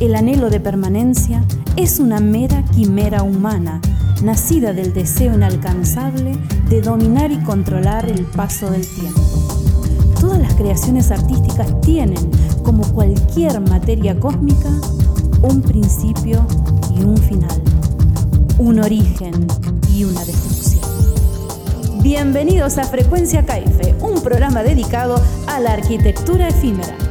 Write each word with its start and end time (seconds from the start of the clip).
el 0.00 0.14
anhelo 0.14 0.50
de 0.50 0.60
permanencia 0.60 1.42
es 1.76 2.00
una 2.00 2.20
mera 2.20 2.62
quimera 2.74 3.22
humana, 3.22 3.80
nacida 4.22 4.72
del 4.72 4.92
deseo 4.92 5.34
inalcanzable 5.34 6.36
de 6.68 6.82
dominar 6.82 7.32
y 7.32 7.38
controlar 7.38 8.08
el 8.08 8.24
paso 8.24 8.70
del 8.70 8.86
tiempo. 8.86 9.20
Todas 10.20 10.38
las 10.38 10.54
creaciones 10.54 11.10
artísticas 11.10 11.80
tienen, 11.80 12.30
como 12.62 12.82
cualquier 12.92 13.60
materia 13.60 14.18
cósmica, 14.18 14.70
un 15.42 15.62
principio 15.62 16.46
y 16.94 17.02
un 17.02 17.16
final, 17.16 17.62
un 18.58 18.80
origen 18.80 19.46
y 19.94 20.04
una 20.04 20.24
destrucción. 20.24 20.84
Bienvenidos 22.02 22.76
a 22.78 22.84
Frecuencia 22.84 23.44
Caife, 23.46 23.94
un 24.00 24.20
programa 24.20 24.62
dedicado 24.62 25.20
a 25.46 25.58
la 25.58 25.72
arquitectura 25.72 26.48
efímera. 26.48 27.05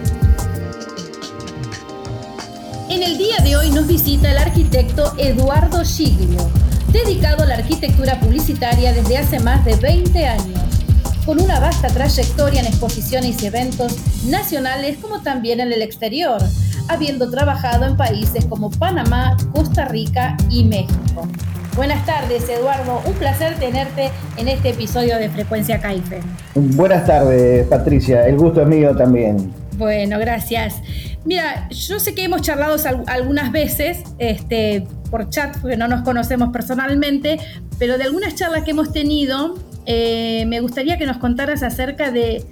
De 3.46 3.56
hoy 3.56 3.70
nos 3.70 3.86
visita 3.86 4.32
el 4.32 4.40
arquitecto 4.40 5.14
Eduardo 5.20 5.84
Giglio, 5.86 6.50
dedicado 6.92 7.44
a 7.44 7.46
la 7.46 7.56
arquitectura 7.56 8.20
publicitaria 8.20 8.92
desde 8.92 9.20
hace 9.20 9.40
más 9.40 9.64
de 9.64 9.76
20 9.76 10.26
años, 10.26 10.60
con 11.28 11.40
una 11.40 11.60
vasta 11.60 11.90
trayectoria 11.90 12.62
en 12.62 12.66
exposiciones 12.66 13.44
y 13.44 13.46
eventos 13.46 13.98
nacionales 14.26 14.98
como 14.98 15.22
también 15.22 15.60
en 15.60 15.72
el 15.72 15.84
exterior, 15.84 16.42
habiendo 16.88 17.30
trabajado 17.30 17.86
en 17.86 17.96
países 17.96 18.46
como 18.46 18.72
Panamá, 18.72 19.38
Costa 19.54 19.86
Rica 19.86 20.36
y 20.50 20.64
México. 20.64 21.28
Buenas 21.76 22.04
tardes, 22.08 22.50
Eduardo. 22.50 23.04
Un 23.06 23.14
placer 23.14 23.60
tenerte 23.60 24.10
en 24.38 24.48
este 24.48 24.70
episodio 24.70 25.18
de 25.18 25.30
Frecuencia 25.30 25.80
Caife. 25.80 26.20
Buenas 26.56 27.06
tardes, 27.06 27.68
Patricia. 27.68 28.26
El 28.26 28.38
gusto 28.38 28.64
es 28.64 28.68
mío 28.68 28.96
también. 28.96 29.54
Bueno, 29.78 30.18
gracias. 30.18 30.82
Mira, 31.26 31.68
yo 31.70 32.00
sé 32.00 32.14
que 32.14 32.24
hemos 32.24 32.44
charlado 32.44 32.78
algunas 33.08 33.52
veces 33.52 34.04
este, 34.20 34.88
por 35.10 35.30
chat, 35.30 35.58
porque 35.60 35.76
no 35.76 35.88
nos 35.88 36.04
conocemos 36.04 36.50
personalmente, 36.50 37.40
pero 37.80 37.98
de 37.98 38.04
algunas 38.04 38.36
charlas 38.36 38.64
que 38.64 38.72
hemos 38.72 38.92
tenido, 38.94 39.58
eh, 39.88 40.46
me 40.48 40.60
gustaría 40.62 40.98
que 40.98 41.08
nos 41.08 41.18
contaras 41.18 41.64
acerca 41.64 42.12
de, 42.12 42.46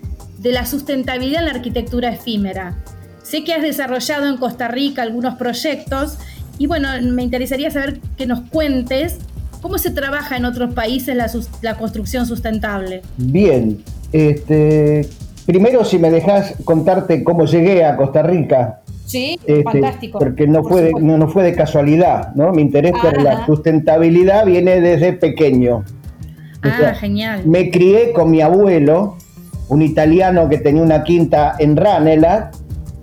la 0.44 0.66
sustentabilidad 0.66 1.42
en 1.42 1.46
la 1.46 1.54
arquitectura 1.54 2.10
efímera. 2.10 2.76
Sé 3.24 3.46
que 3.46 3.54
has 3.54 3.62
desarrollado 3.62 4.28
en 4.28 4.36
Costa 4.36 4.68
Rica 4.68 5.02
algunos 5.02 5.36
proyectos 5.36 6.18
y 6.58 6.68
bueno, 6.68 6.90
me 7.02 7.24
interesaría 7.24 7.72
saber 7.72 8.02
que 8.18 8.26
nos 8.26 8.42
cuentes 8.50 9.20
cómo 9.62 9.78
se 9.78 9.92
trabaja 9.92 10.36
en 10.36 10.44
otros 10.44 10.74
países 10.74 11.16
la, 11.16 11.32
la 11.62 11.78
construcción 11.78 12.26
sustentable. 12.26 13.04
Bien, 13.16 13.82
este, 14.12 15.08
Primero, 15.46 15.84
si 15.84 16.00
me 16.00 16.10
dejas 16.10 16.56
contarte 16.64 17.24
cómo 17.24 17.46
llegué 17.46 17.84
a 17.84 17.98
Costa 17.98 18.24
Rica. 18.24 18.82
Sí, 19.06 19.38
este, 19.46 19.64
fantástico. 19.64 20.20
Porque 20.20 20.48
no 20.48 20.64
fue, 20.64 20.82
de, 20.84 20.92
no, 20.94 21.28
fue 21.28 21.44
de 21.44 21.54
casualidad, 21.54 22.34
¿no? 22.36 22.52
Mi 22.52 22.62
interés 22.62 22.94
por 22.94 23.22
la 23.22 23.46
sustentabilidad 23.46 24.46
viene 24.46 24.80
desde 24.80 25.14
pequeño. 25.14 25.84
Ah, 26.62 26.94
genial. 26.94 27.44
Me 27.46 27.70
crié 27.70 28.14
con 28.14 28.32
mi 28.32 28.40
abuelo, 28.42 29.18
un 29.68 29.82
italiano 29.82 30.48
que 30.48 30.60
tenía 30.60 30.82
una 30.82 31.04
quinta 31.04 31.56
en 31.60 31.76
Ranela, 31.76 32.52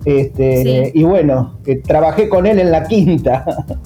este, 0.03 0.91
y 0.95 1.03
bueno, 1.03 1.59
trabajé 1.85 2.27
con 2.27 2.47
él 2.47 2.59
en 2.59 2.71
la 2.71 2.83
quinta. 2.83 3.45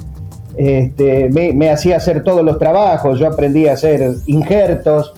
Este, 0.57 1.27
me, 1.31 1.51
me 1.51 1.69
hacía 1.69 1.97
hacer 1.97 2.23
todos 2.23 2.41
los 2.41 2.57
trabajos, 2.57 3.19
yo 3.19 3.27
aprendí 3.27 3.67
a 3.67 3.73
hacer 3.73 4.13
injertos, 4.25 5.13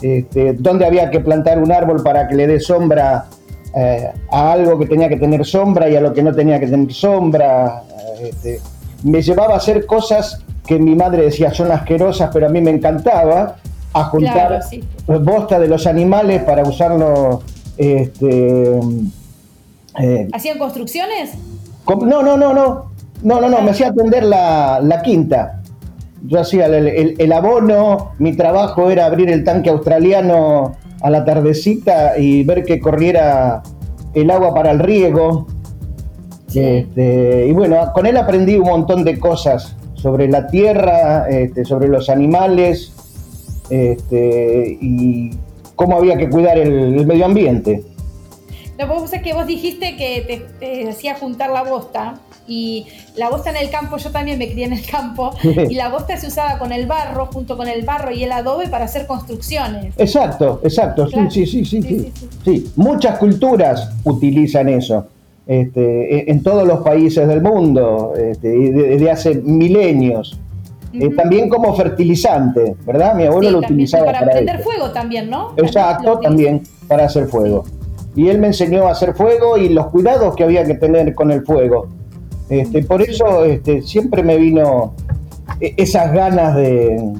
este, 0.00 0.52
dónde 0.54 0.86
había 0.86 1.10
que 1.10 1.20
plantar 1.20 1.58
un 1.58 1.72
árbol 1.72 2.02
para 2.02 2.28
que 2.28 2.34
le 2.34 2.46
dé 2.46 2.60
sombra 2.60 3.26
eh, 3.74 4.10
a 4.30 4.52
algo 4.52 4.78
que 4.78 4.86
tenía 4.86 5.08
que 5.08 5.16
tener 5.16 5.44
sombra 5.44 5.88
y 5.88 5.96
a 5.96 6.00
lo 6.00 6.12
que 6.12 6.22
no 6.22 6.34
tenía 6.34 6.58
que 6.60 6.66
tener 6.66 6.92
sombra. 6.92 7.82
Este, 8.20 8.60
me 9.04 9.22
llevaba 9.22 9.54
a 9.54 9.56
hacer 9.58 9.86
cosas 9.86 10.44
que 10.66 10.78
mi 10.78 10.94
madre 10.94 11.22
decía 11.22 11.52
son 11.52 11.70
asquerosas, 11.70 12.30
pero 12.32 12.46
a 12.46 12.48
mí 12.48 12.60
me 12.60 12.70
encantaba, 12.70 13.56
a 13.92 14.04
juntar 14.04 14.60
bosta 15.06 15.58
de 15.58 15.68
los 15.68 15.86
animales 15.86 16.42
para 16.42 16.62
usarlo. 16.62 17.42
Este, 17.76 18.80
eh, 20.00 20.28
¿Hacían 20.32 20.58
construcciones? 20.58 21.34
no, 21.86 22.22
no, 22.22 22.36
no, 22.36 22.52
no. 22.52 22.88
No, 23.20 23.40
no, 23.40 23.48
no, 23.48 23.60
me 23.62 23.72
hacía 23.72 23.88
atender 23.88 24.22
la, 24.22 24.78
la 24.80 25.02
quinta 25.02 25.57
yo 26.22 26.40
hacía 26.40 26.66
el, 26.66 27.32
abono, 27.32 28.12
mi 28.18 28.34
trabajo 28.34 28.90
era 28.90 29.06
abrir 29.06 29.30
el 29.30 29.44
tanque 29.44 29.70
australiano 29.70 30.76
a 31.00 31.10
la 31.10 31.24
tardecita 31.24 32.18
y 32.18 32.44
ver 32.44 32.64
que 32.64 32.80
corriera 32.80 33.62
el 34.14 34.30
agua 34.30 34.54
para 34.54 34.70
el 34.70 34.80
riego. 34.80 35.46
Este, 36.54 37.46
y 37.46 37.52
bueno, 37.52 37.92
con 37.94 38.06
él 38.06 38.16
aprendí 38.16 38.56
un 38.56 38.66
montón 38.66 39.04
de 39.04 39.18
cosas 39.18 39.76
sobre 39.94 40.28
la 40.28 40.46
tierra, 40.46 41.28
este, 41.28 41.64
sobre 41.64 41.88
los 41.88 42.08
animales 42.08 42.92
este, 43.70 44.78
y 44.80 45.30
cómo 45.76 45.96
había 45.96 46.16
que 46.16 46.28
cuidar 46.28 46.58
el, 46.58 47.06
medio 47.06 47.26
ambiente. 47.26 47.84
Lo 48.78 48.86
que 48.86 49.00
pasa 49.00 49.16
es 49.16 49.22
que 49.22 49.34
vos 49.34 49.46
dijiste 49.46 49.96
que 49.96 50.46
te 50.58 50.88
hacía 50.88 51.16
juntar 51.16 51.50
la 51.50 51.64
bosta 51.64 52.20
y 52.48 52.86
la 53.16 53.28
bosta 53.28 53.50
en 53.50 53.56
el 53.56 53.70
campo, 53.70 53.98
yo 53.98 54.10
también 54.10 54.38
me 54.38 54.50
crié 54.50 54.64
en 54.64 54.72
el 54.72 54.84
campo, 54.84 55.30
y 55.42 55.74
la 55.74 55.90
bosta 55.90 56.16
se 56.16 56.26
usaba 56.26 56.58
con 56.58 56.72
el 56.72 56.86
barro, 56.86 57.26
junto 57.26 57.56
con 57.56 57.68
el 57.68 57.84
barro 57.84 58.10
y 58.10 58.24
el 58.24 58.32
adobe 58.32 58.68
para 58.68 58.86
hacer 58.86 59.06
construcciones. 59.06 59.94
Exacto, 59.98 60.60
exacto, 60.64 61.08
sí, 61.08 61.46
sí, 61.46 61.64
sí, 61.64 61.82
sí, 61.82 62.12
sí, 62.44 62.72
Muchas 62.76 63.18
culturas 63.18 63.90
utilizan 64.04 64.68
eso. 64.68 65.06
Este, 65.46 66.30
en 66.30 66.42
todos 66.42 66.66
los 66.66 66.80
países 66.80 67.26
del 67.26 67.40
mundo, 67.40 68.12
este, 68.18 68.48
desde 68.48 69.10
hace 69.10 69.34
milenios. 69.36 70.38
Eh, 70.92 71.10
también 71.14 71.48
como 71.48 71.74
fertilizante, 71.74 72.76
¿verdad? 72.86 73.14
Mi 73.14 73.24
abuelo 73.24 73.52
lo 73.52 73.58
utilizaba 73.58 74.06
para, 74.06 74.20
para 74.20 74.32
prender 74.32 74.60
fuego 74.60 74.90
también, 74.90 75.30
¿no? 75.30 75.52
Exacto, 75.56 76.18
también 76.18 76.62
para 76.86 77.04
hacer 77.04 77.28
fuego. 77.28 77.64
Y 78.14 78.28
él 78.28 78.38
me 78.38 78.48
enseñó 78.48 78.88
a 78.88 78.92
hacer 78.92 79.14
fuego 79.14 79.56
y 79.56 79.68
los 79.68 79.86
cuidados 79.86 80.34
que 80.34 80.44
había 80.44 80.64
que 80.64 80.74
tener 80.74 81.14
con 81.14 81.30
el 81.30 81.44
fuego. 81.44 81.88
Este, 82.48 82.82
por 82.82 83.02
eso 83.02 83.44
este, 83.44 83.82
siempre 83.82 84.22
me 84.22 84.36
vino 84.36 84.94
e-, 85.60 85.74
esas 85.76 86.12
ganas 86.12 86.56
de, 86.56 87.14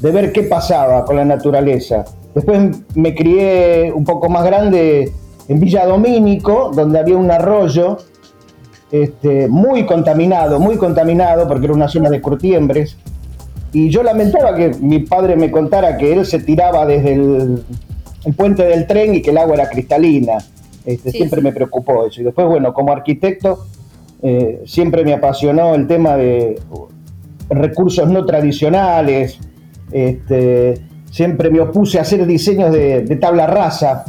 ver 0.00 0.32
qué 0.32 0.44
pasaba 0.44 1.04
con 1.04 1.16
la 1.16 1.24
naturaleza. 1.24 2.04
Después 2.34 2.70
me 2.94 3.14
crié 3.14 3.92
un 3.92 4.04
poco 4.04 4.28
más 4.28 4.44
grande 4.44 5.12
en 5.48 5.60
Villa 5.60 5.86
Domínico, 5.86 6.70
donde 6.74 6.98
había 6.98 7.16
un 7.16 7.30
arroyo 7.30 7.98
este, 8.92 9.48
muy 9.48 9.84
contaminado, 9.84 10.60
muy 10.60 10.76
contaminado, 10.76 11.48
porque 11.48 11.64
era 11.64 11.74
una 11.74 11.88
zona 11.88 12.10
de 12.10 12.20
curtiembres. 12.20 12.96
Y 13.72 13.90
yo 13.90 14.02
lamentaba 14.02 14.54
que 14.54 14.70
mi 14.80 15.00
padre 15.00 15.36
me 15.36 15.50
contara 15.50 15.96
que 15.96 16.12
él 16.12 16.24
se 16.24 16.38
tiraba 16.38 16.86
desde 16.86 17.14
el, 17.14 17.64
puente 18.36 18.64
del 18.64 18.86
tren 18.86 19.14
y 19.14 19.22
que 19.22 19.30
el 19.30 19.38
agua 19.38 19.54
era 19.54 19.68
cristalina. 19.68 20.38
siempre 21.10 21.40
me 21.40 21.52
preocupó 21.52 22.06
eso. 22.06 22.20
Y 22.20 22.24
después, 22.24 22.46
bueno, 22.46 22.72
como 22.72 22.92
arquitecto, 22.92 23.66
eh, 24.22 24.62
siempre 24.64 25.04
me 25.04 25.12
apasionó 25.12 25.74
el 25.74 25.86
tema 25.86 26.16
de 26.16 26.58
recursos 27.50 28.08
no 28.08 28.24
tradicionales, 28.24 29.38
este, 29.92 30.80
siempre 31.10 31.50
me 31.50 31.60
opuse 31.60 31.98
a 31.98 32.02
hacer 32.02 32.26
diseños 32.26 32.72
de, 32.72 33.02
tabla 33.20 33.46
rasa. 33.46 34.04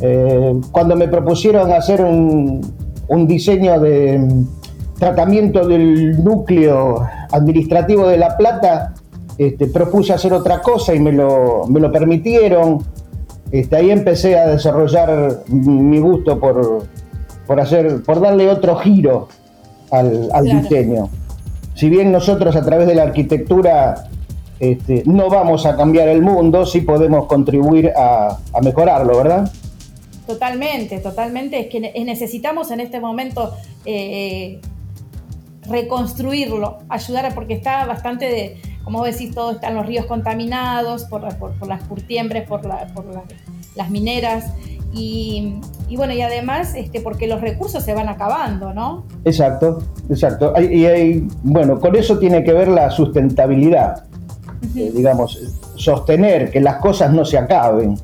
Eh, 0.00 0.60
cuando 0.70 0.94
me 0.96 1.08
propusieron 1.08 1.72
hacer 1.72 2.02
un, 2.02 2.60
diseño 3.26 3.80
de 3.80 4.44
tratamiento 4.98 5.66
del 5.66 6.22
núcleo 6.22 7.06
administrativo 7.30 8.06
de 8.08 8.18
La 8.18 8.36
Plata, 8.36 8.94
este, 9.38 9.66
propuse 9.66 10.12
hacer 10.12 10.32
otra 10.32 10.60
cosa 10.62 10.94
y 10.94 11.00
me 11.00 11.12
lo, 11.12 11.66
permitieron. 11.92 12.84
Este, 13.50 13.76
ahí 13.76 13.90
empecé 13.90 14.38
a 14.38 14.48
desarrollar 14.48 15.42
mi 15.48 16.00
gusto 16.00 16.38
por, 16.38 16.84
por, 17.46 17.60
hacer, 17.60 18.02
por 18.02 18.20
darle 18.20 18.48
otro 18.48 18.76
giro 18.76 19.28
al, 19.90 20.44
diseño. 20.44 21.08
Si 21.74 21.88
bien 21.88 22.10
nosotros 22.10 22.56
a 22.56 22.64
través 22.64 22.86
de 22.86 22.94
la 22.94 23.04
arquitectura 23.04 24.08
este, 24.58 25.02
no 25.06 25.28
vamos 25.28 25.66
a 25.66 25.76
cambiar 25.76 26.08
el 26.08 26.22
mundo, 26.22 26.64
sí 26.64 26.80
podemos 26.80 27.26
contribuir 27.26 27.92
a, 27.96 28.38
mejorarlo, 28.62 29.16
¿verdad? 29.18 29.50
Totalmente, 30.26 30.98
totalmente. 30.98 31.60
Es 31.60 31.66
que 31.68 31.80
necesitamos 32.04 32.70
en 32.70 32.80
este 32.80 32.98
momento 32.98 33.54
eh, 33.84 34.60
reconstruirlo, 35.68 36.78
ayudar, 36.88 37.34
porque 37.34 37.54
está 37.54 37.84
bastante 37.86 38.26
de, 38.26 38.60
como 38.82 38.98
vos 38.98 39.08
decís, 39.08 39.34
todo 39.34 39.52
están 39.52 39.74
los 39.74 39.86
ríos 39.86 40.06
contaminados 40.06 41.04
por, 41.04 41.22
las 41.22 41.82
curtiembres, 41.84 42.48
por, 42.48 42.62
por 42.62 43.04
las 43.74 43.90
mineras. 43.90 44.52
Y, 44.94 45.60
bueno, 45.94 46.12
y 46.12 46.20
además 46.20 46.74
este, 46.74 47.00
porque 47.00 47.28
los 47.28 47.40
recursos 47.40 47.84
se 47.84 47.94
van 47.94 48.08
acabando, 48.08 48.74
¿no? 48.74 49.04
Exacto, 49.24 49.78
exacto. 50.10 50.52
Y 50.60 51.28
bueno, 51.44 51.78
con 51.78 51.94
eso 51.94 52.18
tiene 52.18 52.42
que 52.42 52.52
ver 52.52 52.66
la 52.66 52.90
sustentabilidad, 52.90 54.04
eh, 54.74 54.90
digamos, 54.92 55.38
sostener 55.76 56.50
que 56.50 56.60
las 56.60 56.76
cosas 56.76 57.12
no 57.12 57.24
se 57.24 57.38
acaben. 57.38 57.96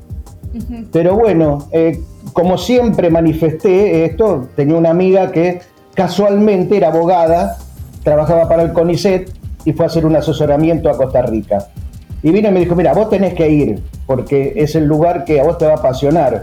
Pero 0.91 1.17
bueno, 1.17 1.67
eh, 1.71 1.99
como 2.31 2.57
siempre 2.57 3.09
manifesté 3.09 4.05
esto, 4.05 4.47
tenía 4.55 4.77
una 4.77 4.91
amiga 4.91 5.31
que 5.31 5.61
casualmente 5.93 6.77
era 6.77 6.87
abogada, 6.87 7.57
trabajaba 8.03 8.47
para 8.47 8.63
el 8.63 8.71
CONICET 8.71 9.31
y 9.65 9.73
fue 9.73 9.85
a 9.85 9.87
hacer 9.87 10.05
un 10.05 10.15
asesoramiento 10.15 10.89
a 10.89 10.97
Costa 10.97 11.23
Rica. 11.23 11.67
Y 12.21 12.31
vino 12.31 12.49
y 12.49 12.51
me 12.51 12.59
dijo, 12.61 12.75
mira, 12.75 12.93
vos 12.93 13.09
tenés 13.09 13.33
que 13.33 13.49
ir, 13.49 13.83
porque 14.05 14.53
es 14.55 14.75
el 14.75 14.85
lugar 14.85 15.25
que 15.25 15.41
a 15.41 15.43
vos 15.43 15.57
te 15.57 15.65
va 15.65 15.73
a 15.73 15.75
apasionar. 15.77 16.41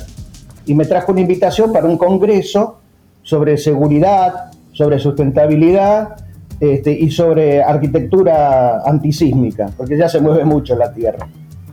Y 0.67 0.75
me 0.75 0.85
trajo 0.85 1.12
una 1.12 1.21
invitación 1.21 1.73
para 1.73 1.87
un 1.87 1.97
congreso 1.97 2.79
sobre 3.23 3.57
seguridad, 3.57 4.51
sobre 4.73 4.99
sustentabilidad 4.99 6.17
este, 6.61 6.93
y 6.93 7.11
sobre 7.11 7.62
arquitectura 7.62 8.83
antisísmica, 8.85 9.71
porque 9.77 9.97
ya 9.97 10.09
se 10.09 10.21
mueve 10.21 10.45
mucho 10.45 10.77
la 10.77 10.93
Tierra. 10.93 11.29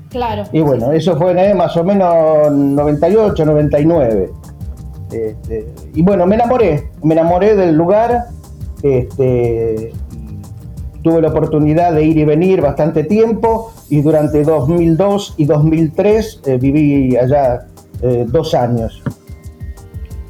Claro. 0.10 0.44
Y 0.52 0.62
bueno, 0.62 0.92
eso 0.92 1.18
fue 1.18 1.32
en 1.32 1.58
más 1.58 1.76
o 1.76 1.84
menos 1.84 2.52
98, 2.52 3.46
99. 3.46 4.30
Este, 5.12 5.68
y 5.94 6.02
bueno, 6.02 6.26
me 6.26 6.36
enamoré, 6.36 6.90
me 7.04 7.14
enamoré 7.14 7.56
del 7.56 7.76
lugar. 7.76 8.26
Este, 8.82 9.92
tuve 11.02 11.22
la 11.22 11.30
oportunidad 11.30 11.94
de 11.94 12.04
ir 12.04 12.18
y 12.18 12.26
venir 12.26 12.62
bastante 12.62 13.04
tiempo 13.04 13.72
y 13.90 14.02
durante 14.02 14.44
2002 14.44 15.36
y 15.38 15.46
2003 15.46 16.42
eh, 16.46 16.58
viví 16.58 17.16
allá 17.16 17.68
eh, 18.02 18.26
dos 18.28 18.54
años. 18.54 19.02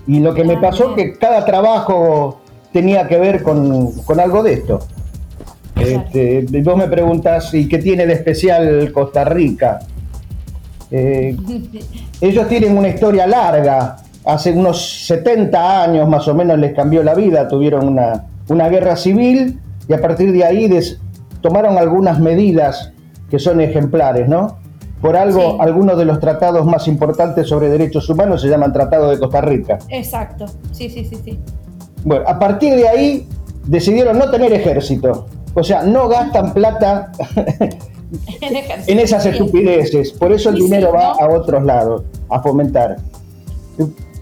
Y 0.08 0.20
lo 0.20 0.34
que 0.34 0.44
me 0.44 0.56
ah, 0.56 0.62
pasó 0.62 0.96
que 0.96 1.14
cada 1.18 1.46
trabajo 1.46 2.42
tenía 2.72 3.08
que 3.08 3.18
ver 3.18 3.44
con, 3.44 3.94
algo 4.20 4.44
de 4.44 4.54
esto. 4.54 4.80
Este, 5.76 6.46
vos 6.64 6.78
me 6.78 6.88
preguntas, 6.88 7.54
¿y 7.54 7.68
qué 7.68 7.78
tiene 7.78 8.08
de 8.08 8.14
especial 8.14 8.92
Costa 8.92 9.26
Rica? 9.26 9.80
Eh, 10.90 11.36
ellos 12.22 12.48
tienen 12.48 12.78
una 12.78 12.88
historia 12.88 13.28
larga. 13.28 13.98
Hace 14.26 14.52
unos 14.52 15.06
70 15.06 15.84
años 15.84 16.10
más 16.10 16.28
o 16.28 16.36
menos 16.36 16.58
les 16.58 16.74
cambió 16.74 17.04
la 17.04 17.14
vida. 17.14 17.48
Tuvieron 17.48 17.88
una, 17.88 18.26
una 18.50 18.70
guerra 18.70 18.96
civil 18.96 19.60
y 19.88 19.94
a 19.94 20.02
partir 20.02 20.32
de 20.32 20.44
ahí 20.44 20.70
tomaron 21.42 21.78
algunas 21.78 22.20
medidas 22.20 22.92
que 23.30 23.40
son 23.40 23.62
ejemplares, 23.62 24.28
¿no? 24.28 24.58
Por 25.02 25.16
algo, 25.16 25.62
algunos 25.62 25.98
de 25.98 26.06
los 26.06 26.20
tratados 26.20 26.66
más 26.66 26.88
importantes 26.88 27.48
sobre 27.48 27.70
derechos 27.70 28.10
humanos 28.10 28.42
se 28.42 28.48
llaman 28.48 28.74
Tratado 28.74 29.12
de 29.12 29.20
Costa 29.20 29.42
Rica. 29.42 29.78
Exacto, 29.90 30.46
sí, 30.72 30.90
sí, 30.90 31.06
sí, 31.06 31.18
sí. 31.24 31.40
Bueno, 32.04 32.24
a 32.28 32.40
partir 32.40 32.76
de 32.76 32.88
ahí 32.88 33.28
decidieron 33.66 34.18
no 34.18 34.30
tener 34.32 34.52
ejército. 34.54 35.28
O 35.54 35.64
sea, 35.64 35.84
no 35.84 36.08
gastan 36.08 36.54
plata 36.54 37.12
en 38.88 39.00
esas 39.00 39.26
estupideces. 39.26 40.12
Por 40.14 40.32
eso 40.32 40.50
el 40.50 40.56
dinero 40.56 40.92
va 40.94 41.12
a 41.12 41.30
otros 41.30 41.64
lados, 41.64 42.04
a 42.30 42.42
fomentar. 42.42 42.98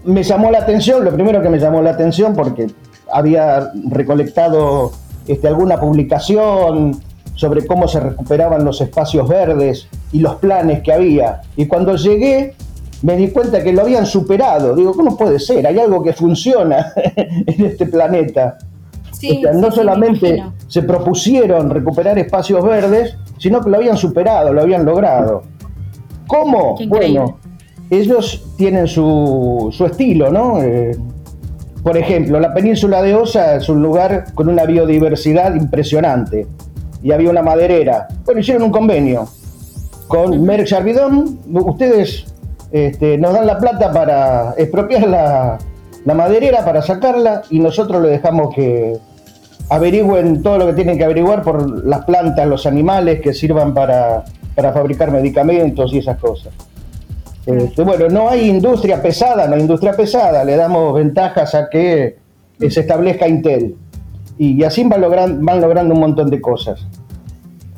Me 0.04 0.22
llamó 0.22 0.50
la 0.50 0.58
atención, 0.58 1.04
lo 1.04 1.12
primero 1.12 1.42
que 1.42 1.48
me 1.48 1.58
llamó 1.58 1.82
la 1.82 1.90
atención, 1.90 2.34
porque 2.34 2.66
había 3.10 3.70
recolectado 3.88 4.92
este, 5.26 5.48
alguna 5.48 5.80
publicación 5.80 7.00
sobre 7.36 7.64
cómo 7.64 7.86
se 7.86 8.00
recuperaban 8.00 8.64
los 8.64 8.80
espacios 8.80 9.28
verdes 9.28 9.88
y 10.12 10.18
los 10.18 10.34
planes 10.36 10.82
que 10.82 10.92
había. 10.92 11.42
Y 11.56 11.66
cuando 11.66 11.94
llegué 11.94 12.54
me 13.02 13.16
di 13.16 13.28
cuenta 13.28 13.62
que 13.62 13.72
lo 13.72 13.82
habían 13.82 14.06
superado. 14.06 14.74
Digo, 14.74 14.92
¿cómo 14.94 15.16
puede 15.16 15.38
ser? 15.38 15.66
Hay 15.66 15.78
algo 15.78 16.02
que 16.02 16.12
funciona 16.12 16.92
en 16.96 17.64
este 17.64 17.86
planeta. 17.86 18.58
no 19.54 19.70
solamente 19.70 20.42
se 20.66 20.82
propusieron 20.82 21.70
recuperar 21.70 22.18
espacios 22.18 22.64
verdes, 22.64 23.16
sino 23.38 23.60
que 23.60 23.70
lo 23.70 23.76
habían 23.76 23.96
superado, 23.96 24.52
lo 24.52 24.62
habían 24.62 24.84
logrado. 24.84 25.42
¿Cómo? 26.26 26.76
Bueno, 26.88 27.38
ellos 27.90 28.44
tienen 28.56 28.88
su, 28.88 29.68
su 29.70 29.86
estilo, 29.86 30.30
¿no? 30.30 30.60
Eh, 30.62 30.96
por 31.82 31.96
ejemplo, 31.96 32.40
la 32.40 32.52
península 32.52 33.00
de 33.00 33.14
Osa 33.14 33.54
es 33.56 33.68
un 33.68 33.80
lugar 33.80 34.32
con 34.34 34.48
una 34.48 34.64
biodiversidad 34.64 35.54
impresionante. 35.54 36.48
Y 37.02 37.12
había 37.12 37.30
una 37.30 37.42
maderera. 37.42 38.08
Bueno, 38.24 38.40
hicieron 38.40 38.64
un 38.64 38.70
convenio 38.70 39.28
con 40.08 40.42
Merck 40.42 40.66
Charbidón. 40.66 41.38
Ustedes 41.52 42.26
este, 42.70 43.18
nos 43.18 43.32
dan 43.32 43.46
la 43.46 43.58
plata 43.58 43.92
para 43.92 44.54
expropiar 44.56 45.06
la, 45.06 45.58
maderera, 46.14 46.64
para 46.64 46.82
sacarla, 46.82 47.42
y 47.50 47.58
nosotros 47.58 48.02
le 48.02 48.08
dejamos 48.10 48.54
que 48.54 48.98
averigüen 49.68 50.42
todo 50.42 50.58
lo 50.58 50.66
que 50.66 50.72
tienen 50.74 50.98
que 50.98 51.04
averiguar 51.04 51.42
por 51.42 51.84
las 51.84 52.04
plantas, 52.04 52.46
los 52.46 52.66
animales 52.66 53.20
que 53.20 53.34
sirvan 53.34 53.74
para, 53.74 54.24
para 54.54 54.72
fabricar 54.72 55.10
medicamentos 55.10 55.92
y 55.92 55.98
esas 55.98 56.18
cosas. 56.18 56.52
Este, 57.46 57.82
bueno, 57.82 58.08
no 58.08 58.28
hay 58.28 58.48
industria 58.48 59.00
pesada, 59.00 59.46
no 59.46 59.54
hay 59.54 59.60
industria 59.60 59.92
pesada, 59.92 60.44
le 60.44 60.56
damos 60.56 60.94
ventajas 60.94 61.54
a 61.54 61.68
que 61.68 62.18
se 62.58 62.80
establezca 62.80 63.28
Intel. 63.28 63.76
Y, 64.38 64.62
así 64.64 64.84
van, 64.84 65.44
van 65.44 65.60
logrando 65.60 65.94
un 65.94 66.00
montón 66.00 66.30
de 66.30 66.40
cosas. 66.40 66.86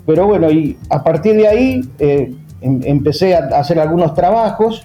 Pero 0.06 0.26
bueno, 0.26 0.50
y 0.50 0.76
a 0.88 1.04
partir 1.04 1.36
de 1.36 1.46
ahí 1.46 1.80
eh, 1.98 2.34
em, 2.60 2.80
empecé 2.84 3.34
a 3.34 3.48
hacer 3.58 3.78
algunos 3.78 4.14
trabajos 4.14 4.82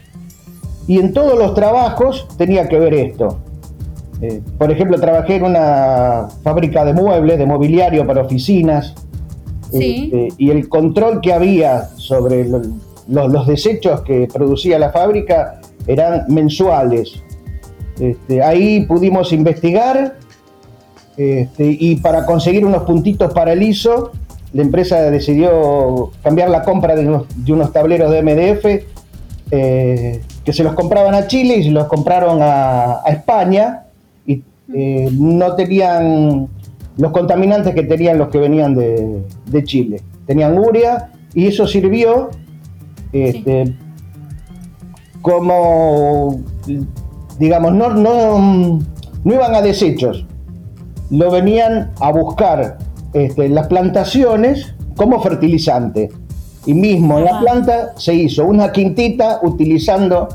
y 0.86 1.00
en 1.00 1.14
todos 1.14 1.38
los 1.38 1.54
trabajos 1.54 2.28
tenía 2.38 2.68
que 2.68 2.78
ver 2.78 2.94
esto. 2.94 3.40
Eh, 4.22 4.42
por 4.58 4.72
ejemplo, 4.72 5.00
trabajé 5.00 5.38
en 5.38 5.46
una 5.46 6.28
fábrica 6.44 6.86
de 6.86 6.94
muebles, 6.94 7.38
de 7.38 7.46
mobiliario 7.46 8.06
para 8.06 8.22
oficinas, 8.22 8.94
este, 9.74 10.28
y 10.38 10.52
el 10.52 10.70
control 10.70 11.20
que 11.20 11.34
había 11.34 11.86
sobre 11.96 12.46
los, 12.48 13.48
desechos 13.48 14.02
que 14.02 14.28
producía 14.32 14.78
la 14.78 14.92
fábrica 14.92 15.60
eran 15.88 16.26
mensuales. 16.28 17.22
Este, 18.00 18.44
ahí 18.44 18.86
pudimos 18.86 19.34
investigar 19.34 20.18
este, 21.18 21.78
y 21.80 21.98
para 21.98 22.26
conseguir 22.26 22.66
unos 22.66 22.84
puntitos 22.84 23.34
para 23.34 23.54
el 23.54 23.64
ISO, 23.64 24.12
la 24.54 24.62
empresa 24.62 25.10
decidió 25.10 26.12
cambiar 26.24 26.50
la 26.50 26.64
compra 26.64 26.96
de 26.96 27.08
unos, 27.08 27.72
tableros 27.72 28.12
de 28.12 28.22
MDF 28.22 28.66
eh, 29.52 30.22
que 30.44 30.54
se 30.54 30.64
los 30.64 30.74
compraban 30.74 31.16
a 31.16 31.28
Chile 31.28 31.58
y 31.58 31.64
se 31.64 31.72
los 31.72 31.88
compraron 31.88 32.40
a, 32.42 33.02
España 33.08 33.84
y 34.26 34.44
eh, 34.74 35.10
no 35.12 35.56
tenían 35.56 36.48
los 36.98 37.12
contaminantes 37.12 37.74
que 37.74 37.84
tenían 37.84 38.18
los 38.18 38.30
que 38.30 38.38
venían 38.38 38.76
de, 38.76 39.24
de 39.46 39.64
Chile. 39.64 40.02
Tenían 40.26 40.58
urea 40.58 41.12
y 41.34 41.48
eso 41.48 41.68
sirvió 41.68 42.30
este, 43.14 43.74
como, 45.22 46.42
digamos, 47.40 47.74
no, 47.74 47.90
no, 47.90 48.80
no 49.24 49.34
iban 49.34 49.56
a 49.56 49.62
desechos, 49.62 50.26
lo 51.14 51.30
venían 51.30 51.92
a 52.00 52.12
buscar 52.12 52.80
este, 53.14 53.48
las 53.48 53.68
plantaciones 53.68 54.74
como 54.96 55.22
fertilizante. 55.22 56.10
Y 56.66 56.74
mismo 56.74 57.20
en 57.20 57.26
la 57.26 57.40
planta 57.40 57.94
se 57.98 58.16
hizo 58.16 58.46
una 58.46 58.72
quintita 58.72 59.40
utilizando 59.44 60.30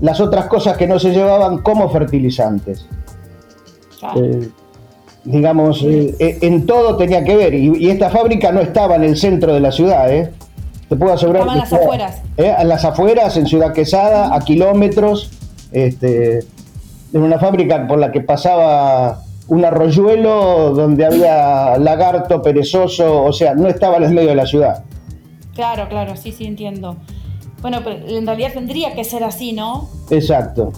las 0.00 0.20
otras 0.20 0.46
cosas 0.46 0.78
que 0.78 0.86
no 0.86 0.98
se 0.98 1.10
llevaban 1.10 1.58
como 1.58 1.90
fertilizantes. 1.90 2.86
Eh, 4.16 4.48
digamos, 5.24 5.82
eh, 5.82 6.14
eh, 6.18 6.38
en 6.40 6.64
todo 6.64 6.96
tenía 6.96 7.22
que 7.22 7.36
ver. 7.36 7.52
Y, 7.52 7.90
esta 7.90 8.08
fábrica 8.08 8.50
no 8.50 8.60
estaba 8.60 8.96
en 8.96 9.04
el 9.04 9.18
centro 9.18 9.52
de 9.52 9.60
la 9.60 9.72
ciudad, 9.72 10.10
¿eh? 10.10 10.32
Te 10.88 10.96
puedo 10.96 11.12
asegurar. 11.12 11.42
Estaban 11.42 11.56
en 11.58 11.70
las 11.70 11.72
afueras. 11.72 12.22
En 12.36 12.68
las 12.68 12.84
afueras, 12.84 13.36
en 13.36 13.46
Ciudad 13.46 13.74
Quesada, 13.74 14.34
a 14.34 14.40
kilómetros. 14.40 15.30
Este, 15.70 16.38
en 17.12 17.22
una 17.22 17.38
fábrica 17.38 17.86
por 17.86 17.98
la 17.98 18.10
que 18.10 18.20
pasaba 18.20 19.24
un 19.48 19.64
arroyuelo 19.64 20.70
donde 20.70 21.04
había 21.04 21.76
lagarto 21.78 22.40
perezoso, 22.40 23.24
o 23.24 23.32
sea, 23.32 23.54
no 23.54 23.68
estaba 23.68 23.98
en 23.98 24.04
el 24.04 24.12
medio 24.12 24.30
de 24.30 24.34
la 24.34 24.46
ciudad. 24.46 24.84
Claro, 25.54 25.88
claro, 25.88 26.16
sí, 26.16 26.32
sí, 26.32 26.44
entiendo. 26.44 26.96
Bueno, 27.60 27.80
pero 27.84 28.06
en 28.08 28.26
realidad 28.26 28.52
tendría 28.54 28.94
que 28.94 29.04
ser 29.04 29.22
así, 29.24 29.52
¿no? 29.52 29.88
Exacto, 30.10 30.72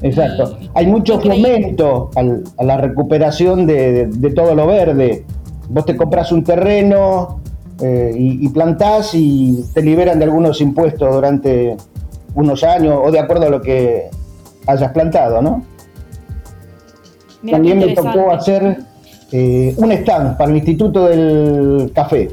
exacto. 0.00 0.58
Hay 0.74 0.86
mucho 0.86 1.20
fomento 1.20 2.10
a 2.16 2.64
la 2.64 2.76
recuperación 2.76 3.66
de, 3.66 4.32
todo 4.34 4.54
lo 4.54 4.66
verde. 4.66 5.24
Vos 5.68 5.84
te 5.84 5.96
compras 5.96 6.32
un 6.32 6.44
terreno 6.44 7.40
eh, 7.80 8.12
y, 8.16 8.46
y 8.46 8.48
plantás 8.48 9.14
y 9.14 9.64
te 9.74 9.82
liberan 9.82 10.18
de 10.18 10.24
algunos 10.24 10.60
impuestos 10.60 11.12
durante 11.12 11.76
unos 12.34 12.64
años 12.64 12.98
o 13.02 13.10
de 13.10 13.18
acuerdo 13.18 13.46
a 13.46 13.50
lo 13.50 13.60
que 13.60 14.08
hayas 14.66 14.92
plantado, 14.92 15.42
¿no? 15.42 15.71
También 17.50 17.78
me 17.78 17.94
tocó 17.94 18.30
hacer 18.30 18.78
eh, 19.32 19.74
un 19.76 19.92
stand 19.92 20.36
para 20.36 20.50
el 20.50 20.56
Instituto 20.58 21.06
del 21.06 21.90
Café. 21.94 22.30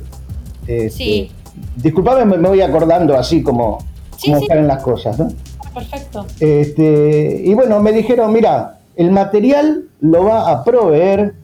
Este, 0.68 0.90
sí. 0.90 1.32
Disculpame, 1.76 2.38
me, 2.38 2.48
voy 2.48 2.62
acordando 2.62 3.18
así 3.18 3.42
como, 3.42 3.80
sí, 4.18 4.32
como 4.32 4.62
las 4.62 4.84
cosas, 4.84 5.18
¿no? 5.18 5.30
Perfecto. 5.74 6.26
Este, 6.40 7.42
y 7.46 7.54
bueno, 7.54 7.80
me 7.80 7.92
dijeron, 7.92 8.32
mira, 8.34 8.80
el 8.96 9.12
material 9.12 9.86
lo 10.02 10.26
va 10.26 10.52
a 10.52 10.64
proveer 10.64 11.36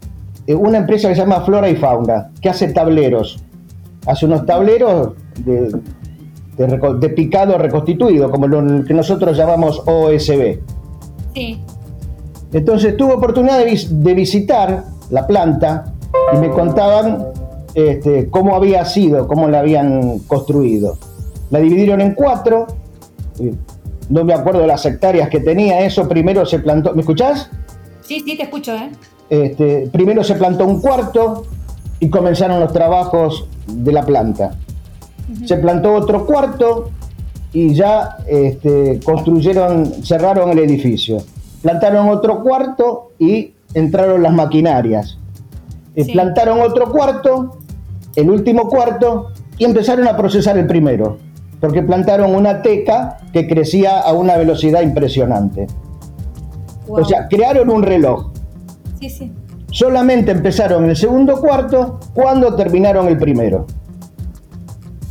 eh, 0.47 0.53
una 0.53 0.77
empresa 0.79 1.09
que 1.09 1.15
se 1.15 1.21
llama 1.21 1.41
Flora 1.41 1.69
y 1.69 1.75
Fauna, 1.75 2.31
que 2.41 2.49
hace 2.49 2.71
tableros. 2.73 3.39
Hace 4.05 4.25
unos 4.25 4.45
tableros 4.45 5.13
de, 5.37 5.73
de 6.57 7.09
picado 7.09 7.57
reconstituido, 7.57 8.29
como 8.29 8.47
lo 8.47 8.83
que 8.83 8.93
nosotros 8.93 9.37
llamamos 9.37 9.81
OSB. 9.85 10.59
Sí. 11.33 11.59
Entonces 12.55 12.95
tuve 12.95 13.15
oportunidad 13.15 13.59
de, 13.59 14.13
visitar 14.13 14.85
la 15.09 15.27
planta 15.27 15.93
y 16.33 16.37
me 16.37 16.49
contaban 16.51 17.27
este, 17.73 18.29
cómo 18.29 18.55
había 18.55 18.85
sido, 18.85 19.27
cómo 19.27 19.49
la 19.49 19.59
habían 19.59 20.19
construido. 20.19 20.97
La 21.49 21.59
dividieron 21.59 21.99
en 21.99 22.13
cuatro, 22.13 22.67
no 24.09 24.23
me 24.23 24.33
acuerdo 24.33 24.61
de 24.61 24.67
las 24.67 24.85
hectáreas 24.85 25.27
que 25.27 25.41
tenía, 25.41 25.81
eso 25.85 26.07
primero 26.07 26.45
se 26.45 26.59
plantó, 26.59 26.93
¿me 26.93 27.01
escuchás? 27.01 27.49
Sí, 28.03 28.23
sí, 28.25 28.37
te 28.37 28.43
escucho, 28.43 28.73
¿eh? 28.73 28.89
Este, 29.29 29.89
primero 29.91 30.23
se 30.23 30.35
plantó 30.35 30.65
un 30.65 30.79
cuarto 30.79 31.43
y 31.99 32.09
comenzaron 32.09 32.61
los 32.61 32.71
trabajos 32.71 33.49
de 33.67 33.91
la 33.91 34.05
planta. 34.05 34.55
Se 35.45 35.57
plantó 35.57 35.93
otro 35.93 36.25
cuarto 36.25 36.89
y 37.51 37.73
ya 37.73 38.15
este, 38.29 39.01
construyeron, 39.03 40.05
cerraron 40.05 40.51
el 40.51 40.59
edificio. 40.59 41.17
Plantaron 41.65 42.09
otro 42.09 42.43
cuarto 42.43 43.13
y 43.17 43.55
entraron 43.73 44.21
las 44.21 44.31
maquinarias. 44.31 45.17
Eh, 45.95 46.13
plantaron 46.13 46.61
otro 46.61 46.91
cuarto, 46.91 47.57
el 48.15 48.29
último 48.29 48.69
cuarto, 48.69 49.31
y 49.57 49.65
empezaron 49.65 50.07
a 50.07 50.15
procesar 50.15 50.59
el 50.59 50.67
primero, 50.67 51.17
porque 51.59 51.81
plantaron 51.81 52.35
una 52.35 52.61
teca 52.61 53.17
que 53.33 53.47
crecía 53.47 53.99
a 53.99 54.13
una 54.13 54.37
velocidad 54.37 54.83
impresionante. 54.83 55.65
O 56.87 57.03
sea, 57.03 57.27
crearon 57.27 57.71
un 57.71 57.81
reloj. 57.81 58.27
Sí, 58.99 59.09
sí. 59.09 59.31
Solamente 59.71 60.33
empezaron 60.33 60.87
el 60.87 60.95
segundo 60.95 61.41
cuarto 61.41 61.99
cuando 62.13 62.53
terminaron 62.53 63.07
el 63.07 63.17
primero. 63.17 63.65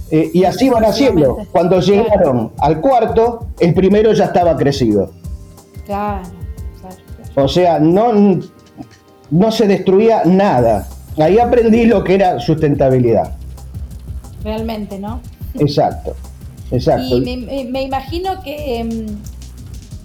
Eh, 0.08 0.30
y 0.32 0.44
así 0.44 0.70
van 0.70 0.84
haciendo. 0.84 1.36
Cuando 1.50 1.80
llegaron 1.80 2.52
al 2.60 2.80
cuarto, 2.80 3.48
el 3.58 3.74
primero 3.74 4.12
ya 4.12 4.26
estaba 4.26 4.56
crecido. 4.56 5.10
Claro, 5.84 6.22
O 7.34 7.48
sea, 7.48 7.78
no, 7.78 8.40
no 9.30 9.52
se 9.52 9.66
destruía 9.66 10.22
nada. 10.24 10.88
Ahí 11.16 11.38
aprendí 11.38 11.84
lo 11.86 12.02
que 12.04 12.14
era 12.14 12.40
sustentabilidad. 12.40 13.34
Realmente, 14.42 14.98
¿no? 14.98 15.20
Exacto, 15.58 16.14
exacto. 16.70 17.18
Y 17.18 17.36
me, 17.70 17.82
imagino 17.82 18.42
que, 18.42 18.80
em, 18.80 19.06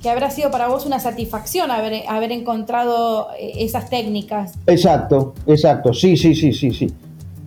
que, 0.01 0.09
habrá 0.09 0.29
sido 0.29 0.51
para 0.51 0.67
vos 0.67 0.85
una 0.85 0.99
satisfacción 0.99 1.71
haber, 1.71 2.03
haber 2.07 2.31
encontrado 2.31 3.29
eh, 3.39 3.53
esas 3.57 3.89
técnicas. 3.89 4.53
Exacto, 4.67 5.33
exacto, 5.47 5.93
sí, 5.93 6.15
sí, 6.15 6.35
sí, 6.35 6.53
sí, 6.53 6.71
sí. 6.71 6.93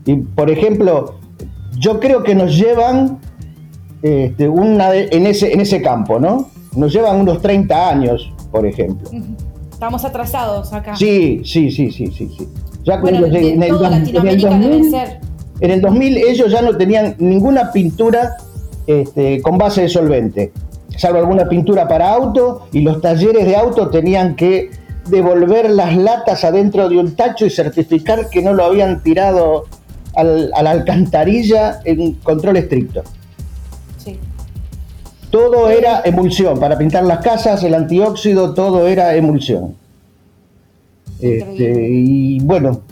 Y 0.04 0.16
por 0.16 0.50
ejemplo, 0.50 1.14
yo 1.78 2.00
creo 2.00 2.22
que 2.22 2.34
nos 2.34 2.56
llevan 2.56 3.20
este, 4.02 4.48
una 4.48 4.94
en, 4.94 5.26
ese, 5.26 5.52
en 5.52 5.60
ese 5.60 5.80
campo, 5.80 6.18
¿no? 6.18 6.50
Nos 6.74 6.92
llevan 6.92 7.20
unos 7.20 7.40
30 7.40 7.88
años, 7.88 8.32
por 8.50 8.66
ejemplo. 8.66 9.08
Estamos 9.82 10.04
atrasados 10.04 10.72
acá. 10.72 10.94
Sí, 10.94 11.42
sí, 11.44 11.68
sí, 11.72 11.90
sí, 11.90 12.06
sí. 12.06 12.30
sí. 12.38 12.48
Ya 12.84 13.00
bueno, 13.00 13.26
en, 13.26 13.60
el, 13.60 13.82
Latinoamérica 13.82 14.54
en 14.54 14.62
el 14.62 14.70
2000, 14.70 14.90
ser. 14.92 15.20
En 15.58 15.70
el 15.72 15.80
2000 15.80 16.16
ellos 16.18 16.52
ya 16.52 16.62
no 16.62 16.76
tenían 16.76 17.16
ninguna 17.18 17.72
pintura 17.72 18.36
este, 18.86 19.42
con 19.42 19.58
base 19.58 19.82
de 19.82 19.88
solvente, 19.88 20.52
salvo 20.96 21.18
alguna 21.18 21.48
pintura 21.48 21.88
para 21.88 22.14
auto, 22.14 22.68
y 22.70 22.82
los 22.82 23.00
talleres 23.00 23.44
de 23.44 23.56
auto 23.56 23.90
tenían 23.90 24.36
que 24.36 24.70
devolver 25.08 25.68
las 25.68 25.96
latas 25.96 26.44
adentro 26.44 26.88
de 26.88 26.98
un 26.98 27.16
tacho 27.16 27.44
y 27.44 27.50
certificar 27.50 28.30
que 28.30 28.40
no 28.40 28.54
lo 28.54 28.62
habían 28.62 29.02
tirado 29.02 29.64
al, 30.14 30.52
a 30.54 30.62
la 30.62 30.70
alcantarilla 30.70 31.80
en 31.84 32.12
control 32.22 32.56
estricto. 32.58 33.02
Todo 35.32 35.70
era 35.70 36.02
emulsión. 36.04 36.60
Para 36.60 36.76
pintar 36.76 37.04
las 37.04 37.18
casas, 37.18 37.64
el 37.64 37.74
antióxido, 37.74 38.52
todo 38.52 38.86
era 38.86 39.16
emulsión. 39.16 39.74
Este, 41.18 41.88
y 41.90 42.38
bueno, 42.40 42.82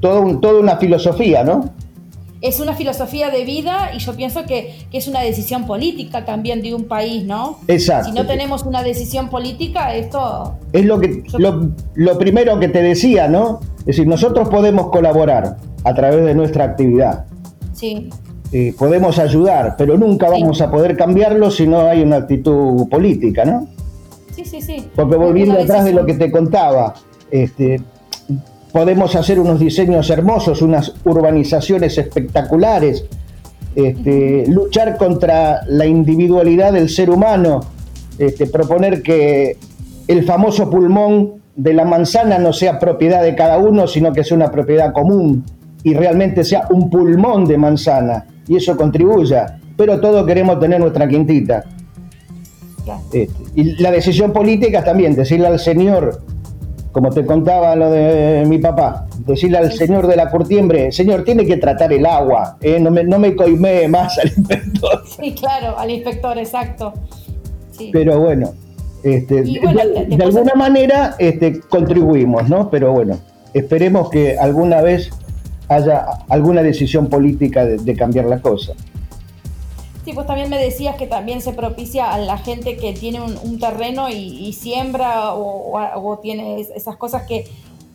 todo 0.00 0.38
toda 0.40 0.58
una 0.58 0.78
filosofía, 0.78 1.44
¿no? 1.44 1.70
Es 2.40 2.58
una 2.58 2.74
filosofía 2.74 3.30
de 3.30 3.44
vida 3.44 3.90
y 3.94 4.00
yo 4.00 4.16
pienso 4.16 4.46
que, 4.46 4.86
es 4.92 5.06
una 5.06 5.20
decisión 5.20 5.64
política 5.64 6.24
también 6.24 6.60
de 6.60 6.74
un 6.74 6.84
país, 6.84 7.24
¿no? 7.24 7.60
Exacto. 7.68 8.10
Si 8.10 8.14
no 8.14 8.26
tenemos 8.26 8.64
una 8.64 8.82
decisión 8.82 9.28
política, 9.28 9.94
esto... 9.94 10.56
Es 10.72 10.84
lo, 10.84 10.98
que, 10.98 11.22
lo, 11.38 11.70
lo 11.94 12.18
primero 12.18 12.58
que 12.58 12.68
te 12.68 12.82
decía, 12.82 13.28
¿no? 13.28 13.60
Es 13.80 13.86
decir, 13.86 14.08
nosotros 14.08 14.48
podemos 14.48 14.90
colaborar, 14.90 15.56
a 15.84 15.94
través 15.94 16.24
de 16.24 16.34
nuestra 16.34 16.64
actividad. 16.64 17.26
Sí. 17.72 18.10
Eh, 18.50 18.74
podemos 18.78 19.18
ayudar, 19.18 19.74
pero 19.76 19.98
nunca 19.98 20.30
vamos 20.30 20.62
a 20.62 20.70
poder 20.70 20.96
cambiarlo 20.96 21.50
si 21.50 21.66
no 21.66 21.80
hay 21.80 22.00
una 22.00 22.16
actitud 22.16 22.88
política, 22.88 23.44
¿no? 23.44 23.68
Sí, 24.34 24.42
sí, 24.44 24.62
sí. 24.62 24.88
Porque 24.94 25.16
volviendo 25.16 25.58
atrás 25.58 25.84
de 25.84 25.92
lo 25.92 26.06
que 26.06 26.14
te 26.14 26.30
contaba, 26.30 26.94
este, 27.30 27.82
podemos 28.72 29.14
hacer 29.16 29.38
unos 29.38 29.60
diseños 29.60 30.08
hermosos, 30.08 30.62
unas 30.62 30.94
urbanizaciones 31.04 31.98
espectaculares, 31.98 33.04
este, 33.74 34.46
luchar 34.48 34.96
contra 34.96 35.60
la 35.66 35.84
individualidad 35.84 36.72
del 36.72 36.88
ser 36.88 37.10
humano, 37.10 37.60
este, 38.18 38.46
proponer 38.46 39.02
que 39.02 39.58
el 40.06 40.24
famoso 40.24 40.70
pulmón 40.70 41.34
de 41.54 41.74
la 41.74 41.84
manzana 41.84 42.38
no 42.38 42.54
sea 42.54 42.78
propiedad 42.78 43.22
de 43.22 43.34
cada 43.34 43.58
uno, 43.58 43.86
sino 43.86 44.14
que 44.14 44.24
sea 44.24 44.38
una 44.38 44.50
propiedad 44.50 44.94
común 44.94 45.44
y 45.82 45.94
realmente 45.94 46.44
sea 46.44 46.66
un 46.70 46.90
pulmón 46.90 47.44
de 47.44 47.58
manzana 47.58 48.26
y 48.46 48.56
eso 48.56 48.76
contribuya. 48.76 49.58
Pero 49.76 50.00
todos 50.00 50.26
queremos 50.26 50.58
tener 50.58 50.80
nuestra 50.80 51.06
quintita. 51.06 51.64
Este, 53.12 53.44
y 53.54 53.80
la 53.82 53.90
decisión 53.90 54.32
política 54.32 54.82
también, 54.82 55.14
decirle 55.14 55.46
al 55.46 55.58
señor, 55.58 56.22
como 56.92 57.10
te 57.10 57.24
contaba 57.24 57.76
lo 57.76 57.90
de 57.90 58.44
mi 58.46 58.58
papá, 58.58 59.06
decirle 59.26 59.58
al 59.58 59.72
señor 59.72 60.06
de 60.06 60.16
la 60.16 60.30
curtiembre, 60.30 60.90
señor, 60.90 61.22
tiene 61.22 61.44
que 61.44 61.58
tratar 61.58 61.92
el 61.92 62.06
agua, 62.06 62.56
¿eh? 62.60 62.80
no, 62.80 62.90
me, 62.90 63.04
no 63.04 63.18
me 63.18 63.36
coimé 63.36 63.86
más 63.88 64.18
al 64.18 64.32
inspector. 64.36 65.02
Sí, 65.20 65.34
claro, 65.34 65.78
al 65.78 65.90
inspector, 65.90 66.38
exacto. 66.38 66.94
Pero 67.92 68.18
bueno, 68.18 68.52
este, 69.02 69.42
de, 69.42 70.24
alguna 70.24 70.54
manera 70.54 71.14
este, 71.18 71.60
contribuimos, 71.60 72.48
¿no? 72.48 72.70
Pero 72.70 72.92
bueno, 72.92 73.18
esperemos 73.54 74.10
que 74.10 74.38
alguna 74.38 74.80
vez 74.82 75.10
haya 75.68 76.06
alguna 76.28 76.62
decisión 76.62 77.08
política 77.08 77.64
de, 77.64 77.96
cambiar 77.96 78.26
la 78.26 78.40
cosa. 78.40 78.72
Sí, 80.04 80.12
pues 80.14 80.26
también 80.26 80.48
me 80.48 80.58
decías 80.58 80.96
que 80.96 81.06
también 81.06 81.42
se 81.42 81.52
propicia 81.52 82.12
a 82.12 82.18
la 82.18 82.38
gente 82.38 82.76
que 82.76 82.94
tiene 82.94 83.20
un, 83.20 83.58
terreno 83.58 84.08
y, 84.08 84.52
siembra 84.54 85.34
o, 85.34 86.18
tiene 86.22 86.60
esas 86.60 86.96
cosas 86.96 87.24
que, 87.24 87.46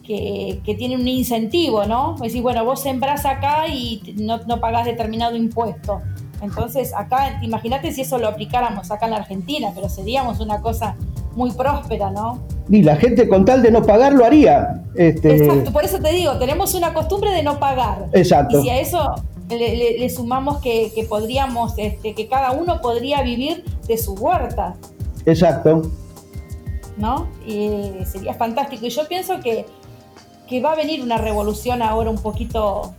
que, 0.03 0.75
tienen 0.77 1.01
un 1.01 1.07
incentivo, 1.07 1.85
¿no? 1.85 2.15
Es 2.15 2.21
decir, 2.21 2.43
bueno, 2.43 2.63
vos 2.63 2.81
sembrás 2.81 3.25
acá 3.25 3.67
y 3.67 4.15
no, 4.17 4.39
no 4.45 4.59
pagás 4.59 4.85
determinado 4.85 5.35
impuesto. 5.35 6.01
Entonces, 6.41 6.93
acá, 6.93 7.39
imagínate 7.41 7.91
si 7.93 8.01
eso 8.01 8.17
lo 8.17 8.27
aplicáramos 8.27 8.91
acá 8.91 9.05
en 9.05 9.11
la 9.11 9.17
Argentina, 9.17 9.71
pero 9.73 9.89
seríamos 9.89 10.39
una 10.41 10.61
cosa 10.61 10.95
muy 11.35 11.51
próspera, 11.51 12.09
¿no? 12.11 12.39
Y 12.69 12.83
la 12.83 12.95
gente 12.95 13.27
con 13.27 13.45
tal 13.45 13.61
de 13.61 13.71
no 13.71 13.83
pagar 13.83 14.13
lo 14.13 14.25
haría. 14.25 14.83
Este... 14.95 15.35
Exacto, 15.35 15.71
por 15.71 15.83
eso 15.83 15.99
te 15.99 16.11
digo, 16.11 16.37
tenemos 16.37 16.73
una 16.73 16.93
costumbre 16.93 17.31
de 17.31 17.43
no 17.43 17.59
pagar. 17.59 18.07
Exacto. 18.13 18.59
Y 18.59 18.63
si 18.63 18.69
a 18.69 18.79
eso 18.79 19.15
le, 19.49 20.09
sumamos 20.09 20.61
que, 20.61 21.05
podríamos, 21.09 21.73
este, 21.77 22.13
que 22.13 22.27
cada 22.27 22.51
uno 22.51 22.81
podría 22.81 23.21
vivir 23.21 23.63
de 23.87 23.97
su 23.97 24.13
huerta. 24.13 24.75
Exacto. 25.25 25.81
¿No? 26.97 27.27
Y 27.45 27.69
sería 28.05 28.33
fantástico. 28.33 28.85
Y 28.85 28.89
yo 28.89 29.07
pienso 29.07 29.39
que, 29.39 29.65
que 30.47 30.61
va 30.61 30.73
a 30.73 30.75
venir 30.75 31.01
una 31.01 31.17
revolución 31.17 31.81
ahora 31.81 32.09
un 32.09 32.19
poquito 32.19 32.93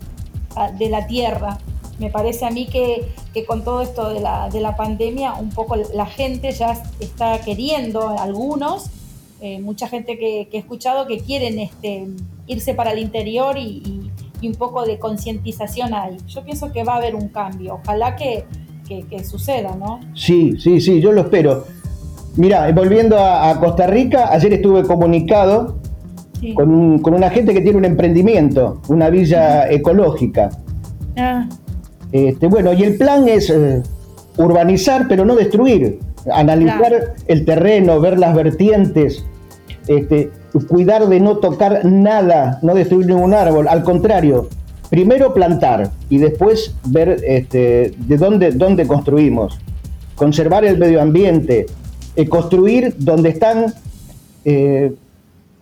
ah, 0.57 0.71
de 0.73 0.89
la 0.89 1.07
tierra. 1.07 1.59
Me 1.99 2.11
parece 2.11 2.45
a 2.45 2.51
mí 2.51 2.67
que, 2.67 3.07
que 3.33 3.45
con 3.45 3.63
todo 3.63 3.81
esto 3.81 4.11
de 4.13 4.21
la, 4.21 4.49
de 4.49 4.61
la 4.61 4.77
pandemia, 4.77 5.35
un 5.35 5.51
poco 5.51 5.77
la 5.77 6.07
gente 6.07 6.51
ya 6.53 6.83
está 7.01 7.41
queriendo, 7.41 8.09
algunos, 8.09 8.91
eh, 9.47 9.61
mucha 9.61 9.89
gente 9.89 10.17
que, 10.17 10.49
he 10.51 10.59
escuchado 10.59 11.07
que 11.07 11.19
quieren 11.19 11.59
este, 11.59 12.09
irse 12.47 12.73
para 12.73 12.93
el 12.93 12.99
interior 12.99 13.59
y, 13.59 14.11
un 14.43 14.55
poco 14.55 14.85
de 14.85 14.99
concientización 14.99 15.93
ahí. 15.95 16.17
Yo 16.29 16.45
pienso 16.45 16.71
que 16.73 16.83
va 16.83 16.95
a 16.95 16.97
haber 16.97 17.15
un 17.15 17.29
cambio, 17.29 17.81
ojalá 17.83 18.17
que, 18.17 18.45
suceda, 19.23 19.75
¿no? 19.75 20.01
Sí, 20.15 20.59
sí, 20.59 20.81
sí, 20.81 21.01
yo 21.01 21.13
lo 21.13 21.23
espero. 21.23 21.65
Mira, 22.37 22.71
volviendo 22.73 23.19
a, 23.19 23.59
Costa 23.61 23.87
Rica, 23.87 24.31
ayer 24.33 24.55
estuve 24.55 24.83
comunicado 24.85 25.79
con, 26.55 27.15
una 27.15 27.29
gente 27.29 27.53
que 27.53 27.61
tiene 27.61 27.77
un 27.77 27.85
emprendimiento, 27.85 28.81
una 28.89 29.11
villa 29.11 29.71
ecológica. 29.71 30.51
Ah. 31.19 31.49
Este, 32.15 32.47
bueno, 32.47 32.73
y 32.73 32.85
el 32.85 32.97
plan 32.97 33.27
es 33.27 33.51
eh, 33.51 33.83
urbanizar, 34.37 35.07
pero 35.09 35.25
no 35.25 35.35
destruir, 35.35 35.99
analizar 36.33 37.15
el 37.27 37.45
terreno, 37.45 37.99
ver 37.99 38.21
las 38.21 38.37
vertientes, 38.37 39.25
este, 39.89 40.31
cuidar 40.69 41.09
de 41.09 41.19
no 41.19 41.39
tocar 41.39 41.85
nada, 41.85 42.61
no 42.63 42.73
destruir 42.77 43.09
ningún 43.09 43.35
árbol, 43.35 43.67
al 43.67 43.83
contrario, 43.83 44.49
primero 44.91 45.35
plantar 45.35 45.91
y 46.09 46.19
después 46.19 46.77
ver 46.85 47.21
este, 47.27 47.95
de 47.99 48.17
dónde, 48.17 48.53
dónde 48.53 48.87
construimos, 48.87 49.59
conservar 50.15 50.65
el 50.65 50.79
medio 50.79 51.03
ambiente, 51.03 51.67
eh, 52.15 52.29
construir 52.29 52.95
donde 52.97 53.31
están 53.31 53.75
eh, 54.45 54.93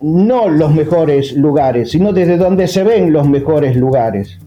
no 0.01 0.49
los 0.49 0.71
mejores 0.71 1.33
lugares, 1.33 1.89
sino 1.89 2.13
desde 2.13 2.37
donde 2.37 2.67
se 2.67 2.83
ven 2.83 3.11
los 3.11 3.27
mejores 3.27 3.75
lugares. 3.75 4.37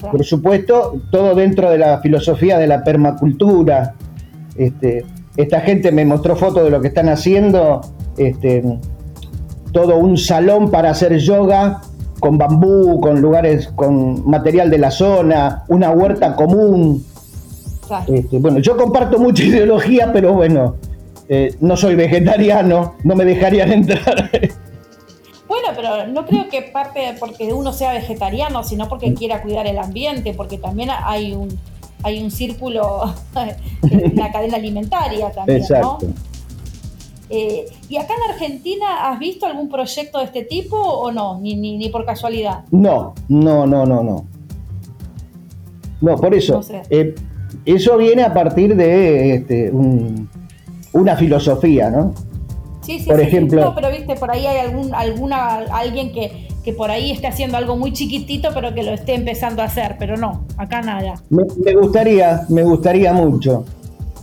Por 0.00 0.24
supuesto, 0.24 1.00
todo 1.10 1.34
dentro 1.34 1.70
de 1.70 1.78
la 1.78 2.00
filosofía 2.00 2.58
de 2.58 2.66
la 2.66 2.84
permacultura. 2.84 3.94
Este, 4.56 5.04
esta 5.36 5.60
gente 5.60 5.90
me 5.92 6.04
mostró 6.04 6.36
fotos 6.36 6.64
de 6.64 6.70
lo 6.70 6.80
que 6.80 6.88
están 6.88 7.08
haciendo, 7.08 7.80
este, 8.16 8.62
todo 9.72 9.98
un 9.98 10.16
salón 10.16 10.70
para 10.70 10.90
hacer 10.90 11.16
yoga 11.18 11.80
con 12.20 12.38
bambú, 12.38 13.00
con 13.00 13.20
lugares, 13.20 13.68
con 13.74 14.28
material 14.28 14.70
de 14.70 14.78
la 14.78 14.90
zona, 14.90 15.64
una 15.68 15.90
huerta 15.90 16.34
común. 16.34 17.04
Este, 18.08 18.38
bueno, 18.38 18.58
yo 18.58 18.76
comparto 18.76 19.18
mucha 19.18 19.42
ideología, 19.44 20.12
pero 20.12 20.32
bueno, 20.32 20.76
eh, 21.28 21.54
no 21.60 21.76
soy 21.76 21.94
vegetariano, 21.94 22.94
no 23.04 23.14
me 23.14 23.24
dejarían 23.24 23.72
entrar. 23.72 24.30
Bueno, 25.48 25.68
pero 25.76 26.06
no 26.08 26.26
creo 26.26 26.48
que 26.48 26.62
parte 26.62 27.14
porque 27.20 27.52
uno 27.52 27.72
sea 27.72 27.92
vegetariano, 27.92 28.64
sino 28.64 28.88
porque 28.88 29.14
quiera 29.14 29.42
cuidar 29.42 29.66
el 29.66 29.78
ambiente, 29.78 30.34
porque 30.34 30.58
también 30.58 30.90
hay 30.90 31.32
un 31.32 31.58
hay 32.02 32.22
un 32.22 32.30
círculo 32.30 33.14
en 33.90 34.16
la 34.16 34.30
cadena 34.30 34.56
alimentaria 34.56 35.30
también, 35.32 35.58
Exacto. 35.58 35.98
Eh, 37.28 37.66
¿Y 37.88 37.96
acá 37.96 38.14
en 38.14 38.32
Argentina 38.32 39.10
has 39.10 39.18
visto 39.18 39.46
algún 39.46 39.68
proyecto 39.68 40.18
de 40.18 40.24
este 40.24 40.44
tipo 40.44 40.76
o 40.76 41.10
no? 41.10 41.40
Ni, 41.40 41.56
ni, 41.56 41.88
por 41.88 42.04
casualidad. 42.04 42.64
No, 42.70 43.14
no, 43.28 43.66
no, 43.66 43.84
no, 43.84 44.02
no. 44.04 44.24
No, 46.00 46.16
por 46.16 46.34
eso. 46.34 46.60
Eh, 46.88 47.14
eso 47.64 47.96
viene 47.96 48.22
a 48.22 48.32
partir 48.32 48.76
de 48.76 49.34
este, 49.34 49.72
una 50.92 51.16
filosofía, 51.16 51.90
¿no? 51.90 52.14
Sí, 52.86 53.00
sí, 53.00 53.10
por 53.10 53.20
ejemplo, 53.20 53.64
No, 53.64 53.74
pero 53.74 53.90
viste, 53.90 54.14
por 54.14 54.30
ahí 54.30 54.46
hay 54.46 54.58
algún, 54.58 54.94
alguna, 54.94 55.56
alguien 55.72 56.12
que, 56.12 56.46
que 56.64 56.72
por 56.72 56.90
ahí 56.90 57.10
esté 57.10 57.26
haciendo 57.26 57.56
algo 57.56 57.76
muy 57.76 57.92
chiquitito, 57.92 58.50
pero 58.54 58.72
que 58.74 58.84
lo 58.84 58.92
esté 58.92 59.14
empezando 59.14 59.60
a 59.60 59.64
hacer, 59.64 59.96
pero 59.98 60.16
no, 60.16 60.44
acá 60.56 60.82
nada. 60.82 61.14
me 61.30 61.74
gustaría, 61.74 62.46
me 62.48 62.62
gustaría 62.62 63.12
mucho. 63.12 63.64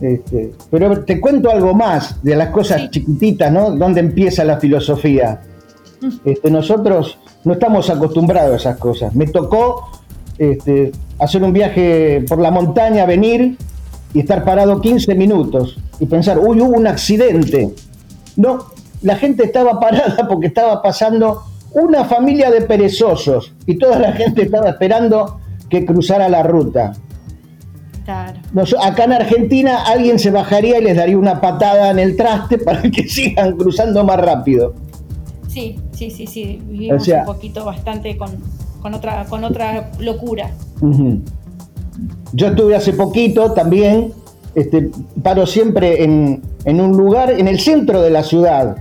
Este, 0.01 0.51
pero 0.69 1.03
te 1.05 1.21
cuento 1.21 1.49
algo 1.49 1.73
más 1.73 2.21
de 2.23 2.35
las 2.35 2.49
cosas 2.49 2.89
chiquititas, 2.89 3.51
¿no? 3.51 3.71
¿Dónde 3.71 4.01
empieza 4.01 4.43
la 4.43 4.59
filosofía? 4.59 5.41
Mm. 6.01 6.09
Este, 6.25 6.51
nosotros 6.51 7.17
no 7.43 7.53
estamos 7.53 7.89
acostumbrados 7.89 8.53
a 8.53 8.55
esas 8.55 8.77
cosas. 8.77 9.15
Me 9.15 9.27
tocó 9.27 9.89
este, 10.37 10.91
hacer 11.19 11.43
un 11.43 11.53
viaje 11.53 12.25
por 12.27 12.39
la 12.39 12.51
montaña, 12.51 13.05
venir 13.05 13.57
y 14.13 14.19
estar 14.19 14.43
parado 14.43 14.81
15 14.81 15.15
minutos 15.15 15.77
y 15.99 16.05
pensar, 16.05 16.39
uy, 16.39 16.59
hubo 16.59 16.77
un 16.77 16.87
accidente. 16.87 17.69
No, 18.35 18.65
la 19.01 19.15
gente 19.15 19.43
estaba 19.43 19.79
parada 19.79 20.27
porque 20.29 20.47
estaba 20.47 20.81
pasando 20.81 21.43
una 21.71 22.05
familia 22.05 22.51
de 22.51 22.61
perezosos 22.61 23.53
y 23.65 23.77
toda 23.77 23.99
la 23.99 24.13
gente 24.13 24.43
estaba 24.43 24.69
esperando 24.69 25.39
que 25.69 25.85
cruzara 25.85 26.29
la 26.29 26.43
ruta 26.43 26.93
acá 28.81 29.03
en 29.05 29.13
Argentina 29.13 29.83
alguien 29.85 30.19
se 30.19 30.31
bajaría 30.31 30.79
y 30.79 30.83
les 30.83 30.97
daría 30.97 31.17
una 31.17 31.39
patada 31.39 31.91
en 31.91 31.99
el 31.99 32.15
traste 32.15 32.57
para 32.65 32.81
que 32.83 33.07
sigan 33.07 33.55
cruzando 33.55 34.03
más 34.03 34.19
rápido. 34.19 34.73
Sí, 35.47 35.79
sí, 35.91 36.09
sí, 36.09 36.27
sí. 36.27 36.61
Vivimos 36.67 37.07
un 37.07 37.25
poquito 37.25 37.63
bastante 37.63 38.17
con, 38.17 38.93
otra, 38.93 39.25
con 39.25 39.43
otra 39.43 39.91
locura. 39.99 40.51
Yo 42.33 42.47
estuve 42.47 42.75
hace 42.75 42.93
poquito 42.93 43.51
también, 43.53 44.11
este, 44.55 44.89
paro 45.21 45.45
siempre 45.45 46.03
en, 46.03 46.41
un 46.65 46.97
lugar, 46.97 47.31
en 47.31 47.47
el 47.47 47.59
centro 47.59 48.01
de 48.01 48.09
la 48.09 48.23
ciudad, 48.23 48.77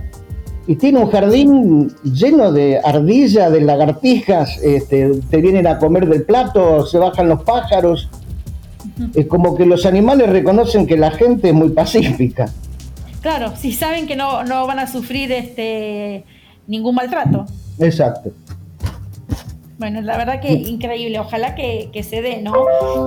y 0.65 0.75
tiene 0.75 0.99
un 0.99 1.11
jardín 1.11 1.91
lleno 2.03 2.51
de 2.51 2.79
ardillas, 2.83 3.51
de 3.51 3.61
lagartijas, 3.61 4.57
este, 4.63 5.11
te 5.29 5.37
vienen 5.41 5.67
a 5.67 5.77
comer 5.77 6.07
del 6.07 6.23
plato, 6.23 6.85
se 6.85 6.97
bajan 6.97 7.27
los 7.27 7.43
pájaros, 7.43 8.09
es 9.13 9.25
como 9.27 9.55
que 9.55 9.65
los 9.65 9.85
animales 9.85 10.29
reconocen 10.29 10.87
que 10.87 10.97
la 10.97 11.11
gente 11.11 11.49
es 11.49 11.53
muy 11.53 11.69
pacífica. 11.69 12.49
Claro, 13.21 13.53
si 13.55 13.71
saben 13.71 14.05
que 14.05 14.15
no, 14.15 14.43
van 14.67 14.79
a 14.79 14.87
sufrir 14.87 15.31
este 15.31 16.25
ningún 16.67 16.95
maltrato. 16.95 17.45
Exacto. 17.79 18.31
Bueno, 19.77 20.01
la 20.01 20.17
verdad 20.17 20.39
que 20.39 20.51
increíble, 20.51 21.19
ojalá 21.19 21.55
que, 21.55 21.89
se 22.03 22.21
dé, 22.21 22.41
¿no? 22.41 22.53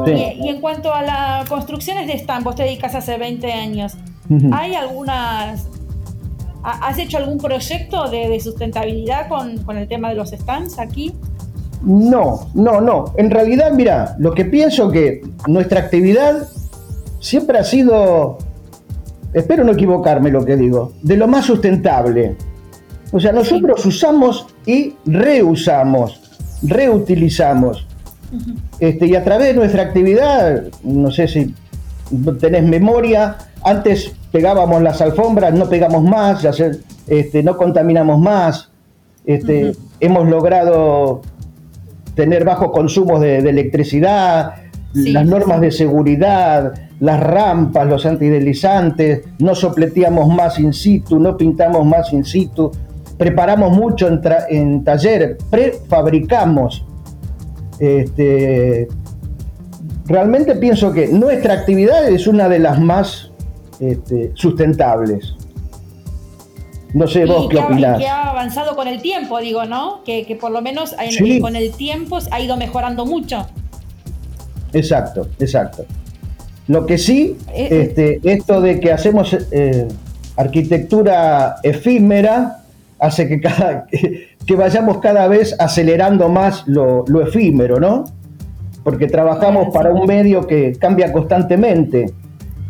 Y, 0.07 0.49
en 0.49 0.61
cuanto 0.61 0.93
a 0.93 1.03
las 1.03 1.49
construcciones 1.49 2.07
de 2.07 2.15
stand, 2.15 2.45
vos 2.45 2.57
te 2.57 2.65
dedicas 2.65 2.95
hace 2.95 3.17
20 3.19 3.53
años, 3.53 3.97
¿hay 4.53 4.75
algunas, 4.75 5.69
has 6.63 6.99
hecho 6.99 7.19
algún 7.19 7.39
proyecto 7.39 8.11
de, 8.11 8.39
sustentabilidad 8.41 9.29
con, 9.29 9.59
con, 9.59 9.77
el 9.77 9.87
tema 9.87 10.09
de 10.11 10.17
los 10.17 10.31
stands 10.31 10.79
aquí? 10.79 11.15
No, 11.83 12.49
no, 12.55 12.81
no. 12.81 13.13
En 13.17 13.31
realidad, 13.31 13.71
mira, 13.73 14.17
lo 14.19 14.35
que 14.35 14.45
pienso 14.45 14.91
que 14.91 15.23
nuestra 15.47 15.81
actividad 15.81 16.49
siempre 17.21 17.59
ha 17.59 17.65
sido, 17.65 18.39
espero 19.33 19.65
no 19.65 19.73
equivocarme 19.73 20.31
lo 20.31 20.45
que 20.45 20.57
digo, 20.57 20.93
de 21.03 21.17
lo 21.17 21.29
más 21.29 21.45
sustentable. 21.45 22.37
O 23.13 23.21
sea, 23.21 23.33
nosotros 23.33 23.85
usamos 23.87 24.47
y 24.67 24.95
reusamos, 25.05 26.21
reutilizamos. 26.63 27.87
este, 28.81 29.07
y 29.07 29.15
a 29.15 29.25
través 29.25 29.49
de 29.49 29.55
nuestra 29.55 29.83
actividad, 29.83 30.65
no 30.83 31.11
sé 31.11 31.29
si 31.29 31.55
tenés 32.41 32.65
memoria, 32.65 33.37
antes 33.63 34.13
pegábamos 34.33 34.83
las 34.83 35.01
alfombras, 35.01 35.55
no 35.55 35.69
pegamos 35.69 36.03
más, 36.03 36.45
este, 37.07 37.43
no 37.43 37.57
contaminamos 37.57 38.19
más. 38.21 38.71
Este, 39.25 39.75
Hemos 39.99 40.29
logrado 40.29 41.23
tener 42.15 42.45
bajos 42.45 42.71
consumos 42.71 43.21
de, 43.21 43.39
electricidad, 43.39 44.55
las 44.93 45.27
normas 45.27 45.61
de 45.61 45.71
seguridad, 45.71 46.75
las 47.01 47.21
rampas, 47.21 47.87
los 47.87 48.07
antideslizantes, 48.07 49.23
no 49.39 49.55
sopleteamos 49.55 50.29
más 50.29 50.59
in 50.59 50.73
situ, 50.73 51.19
no 51.19 51.37
pintamos 51.37 51.85
más 51.85 52.13
in 52.13 52.25
situ, 52.25 52.71
preparamos 53.19 53.73
mucho 53.73 54.09
en, 54.09 54.85
taller, 54.85 55.39
prefabricamos. 55.51 56.85
Este, 57.79 58.89
realmente 60.07 60.55
pienso 60.57 60.93
que 60.93 61.09
nuestra 61.09 61.55
actividad 61.55 62.09
es 62.09 62.27
una 62.27 62.49
de 62.49 62.59
las 62.59 62.81
más 62.81 63.31
este, 63.81 64.33
sustentables. 64.35 65.35
No 66.95 67.07
sé 67.07 67.27
vos 67.27 67.49
qué 67.51 67.59
opinás. 67.59 67.99
Que 67.99 68.09
ha 68.09 68.31
avanzado 68.31 68.75
con 68.75 68.89
el 68.89 69.03
tiempo, 69.03 69.39
digo, 69.41 69.65
¿no? 69.67 70.03
Que, 70.05 70.37
por 70.41 70.51
lo 70.51 70.63
menos 70.63 70.95
con 71.41 71.57
el 71.57 71.73
tiempo 71.73 72.19
ha 72.31 72.41
ido 72.41 72.57
mejorando 72.57 73.05
mucho. 73.05 73.47
Exacto, 74.73 75.29
exacto. 75.39 75.85
Lo 76.69 76.87
que 76.87 76.99
sí, 76.99 77.37
eh, 77.53 77.69
eh. 77.71 77.83
este, 77.83 78.21
esto 78.25 78.61
de 78.61 78.81
que 78.81 78.93
hacemos 78.93 79.37
eh, 79.51 79.87
arquitectura 80.37 81.57
efímera 81.63 82.65
hace 82.99 83.29
que, 83.29 83.41
cada, 83.41 83.87
que, 83.87 84.55
vayamos 84.55 84.99
cada 84.99 85.29
vez 85.29 85.55
acelerando 85.59 86.29
más 86.29 86.67
lo, 86.67 87.05
lo 87.09 87.23
efímero, 87.27 87.81
¿no? 87.81 88.05
Porque 88.85 89.07
trabajamos 89.07 89.73
para 89.75 89.91
un 89.91 90.07
medio 90.07 90.47
que 90.47 90.73
cambia 90.79 91.13
constantemente. 91.13 92.13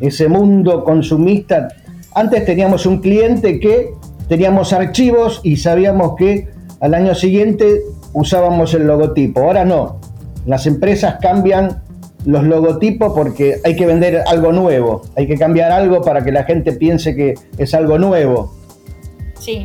Ese 0.00 0.28
mundo 0.28 0.84
consumista. 0.84 1.68
Antes 2.14 2.44
teníamos 2.44 2.86
un 2.86 3.00
cliente 3.00 3.60
que 3.60 3.90
teníamos 4.28 4.72
archivos 4.72 5.40
y 5.42 5.56
sabíamos 5.56 6.16
que 6.16 6.48
al 6.80 6.94
año 6.94 7.14
siguiente 7.14 7.82
usábamos 8.12 8.74
el 8.74 8.86
logotipo. 8.86 9.40
Ahora 9.40 9.64
no, 9.64 10.00
las 10.46 10.66
empresas 10.66 11.16
cambian 11.20 11.82
los 12.24 12.42
logotipos 12.44 13.12
porque 13.14 13.60
hay 13.64 13.76
que 13.76 13.86
vender 13.86 14.22
algo 14.26 14.52
nuevo, 14.52 15.02
hay 15.14 15.26
que 15.26 15.36
cambiar 15.36 15.70
algo 15.70 16.02
para 16.02 16.24
que 16.24 16.32
la 16.32 16.44
gente 16.44 16.72
piense 16.72 17.14
que 17.14 17.34
es 17.56 17.74
algo 17.74 17.98
nuevo. 17.98 18.55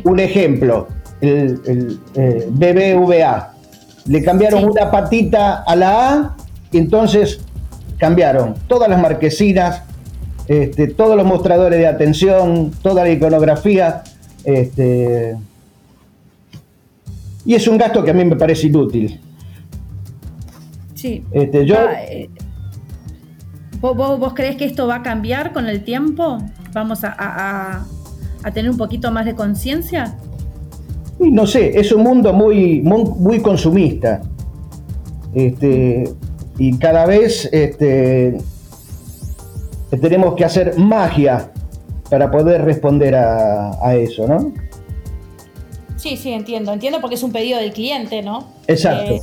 Un 0.04 0.20
ejemplo, 0.20 0.88
el, 1.20 2.00
eh, 2.14 2.46
BBVA. 2.50 3.54
Le 4.06 4.22
cambiaron 4.22 4.64
una 4.64 4.90
patita 4.90 5.62
a 5.62 5.76
la 5.76 6.12
A 6.12 6.36
y 6.70 6.78
entonces 6.78 7.40
cambiaron 7.98 8.54
todas 8.66 8.88
las 8.88 9.00
marquesinas, 9.00 9.82
este, 10.48 10.88
todos 10.88 11.16
los 11.16 11.24
mostradores 11.24 11.78
de 11.78 11.86
atención, 11.86 12.72
toda 12.82 13.04
la 13.04 13.10
iconografía, 13.10 14.02
este, 14.44 15.36
y 17.44 17.54
es 17.54 17.66
un 17.66 17.78
gasto 17.78 18.04
que 18.04 18.10
a 18.10 18.14
mí 18.14 18.24
me 18.24 18.36
parece 18.36 18.66
inútil. 18.66 19.20
Sí. 20.94 21.24
Este, 21.32 21.66
yo, 21.66 21.76
ah, 21.78 22.02
eh, 22.04 22.28
¿vos, 23.80 24.34
crees 24.34 24.56
que 24.56 24.64
esto 24.64 24.86
va 24.86 24.96
a 24.96 25.02
cambiar 25.02 25.52
con 25.52 25.68
el 25.68 25.82
tiempo? 25.82 26.38
¿Vamos 26.72 27.00
a, 27.02 27.84
tener 28.50 28.70
un 28.70 28.76
poquito 28.76 29.10
más 29.12 29.24
de 29.24 29.34
conciencia? 29.34 30.16
No 31.18 31.46
sé, 31.46 31.78
es 31.78 31.92
un 31.92 32.02
mundo 32.02 32.32
muy, 32.32 32.80
muy, 32.80 33.40
consumista. 33.40 34.22
Este, 35.34 36.04
y 36.58 36.76
cada 36.78 37.06
vez 37.06 37.48
este, 37.52 38.38
tenemos 40.00 40.34
que 40.34 40.44
hacer 40.44 40.78
magia 40.78 41.50
para 42.10 42.30
poder 42.30 42.64
responder 42.64 43.14
a, 43.14 43.94
eso, 43.94 44.26
¿no? 44.26 44.52
Sí, 45.96 46.16
sí, 46.16 46.32
entiendo. 46.32 46.72
Entiendo 46.72 47.00
porque 47.00 47.14
es 47.14 47.22
un 47.22 47.32
pedido 47.32 47.58
del 47.58 47.72
cliente, 47.72 48.22
¿no? 48.22 48.48
Exacto. 48.66 49.12
Eh, 49.12 49.22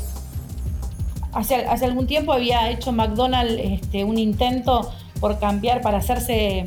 hace, 1.33 1.55
hace 1.55 1.85
algún 1.85 2.07
tiempo 2.07 2.31
había 2.31 2.71
hecho 2.71 2.91
McDonald's 2.91 3.59
este, 3.61 4.03
un 4.03 4.17
intento 4.17 4.89
por 5.19 5.37
cambiar 5.39 5.81
para 5.81 5.97
hacerse 5.97 6.65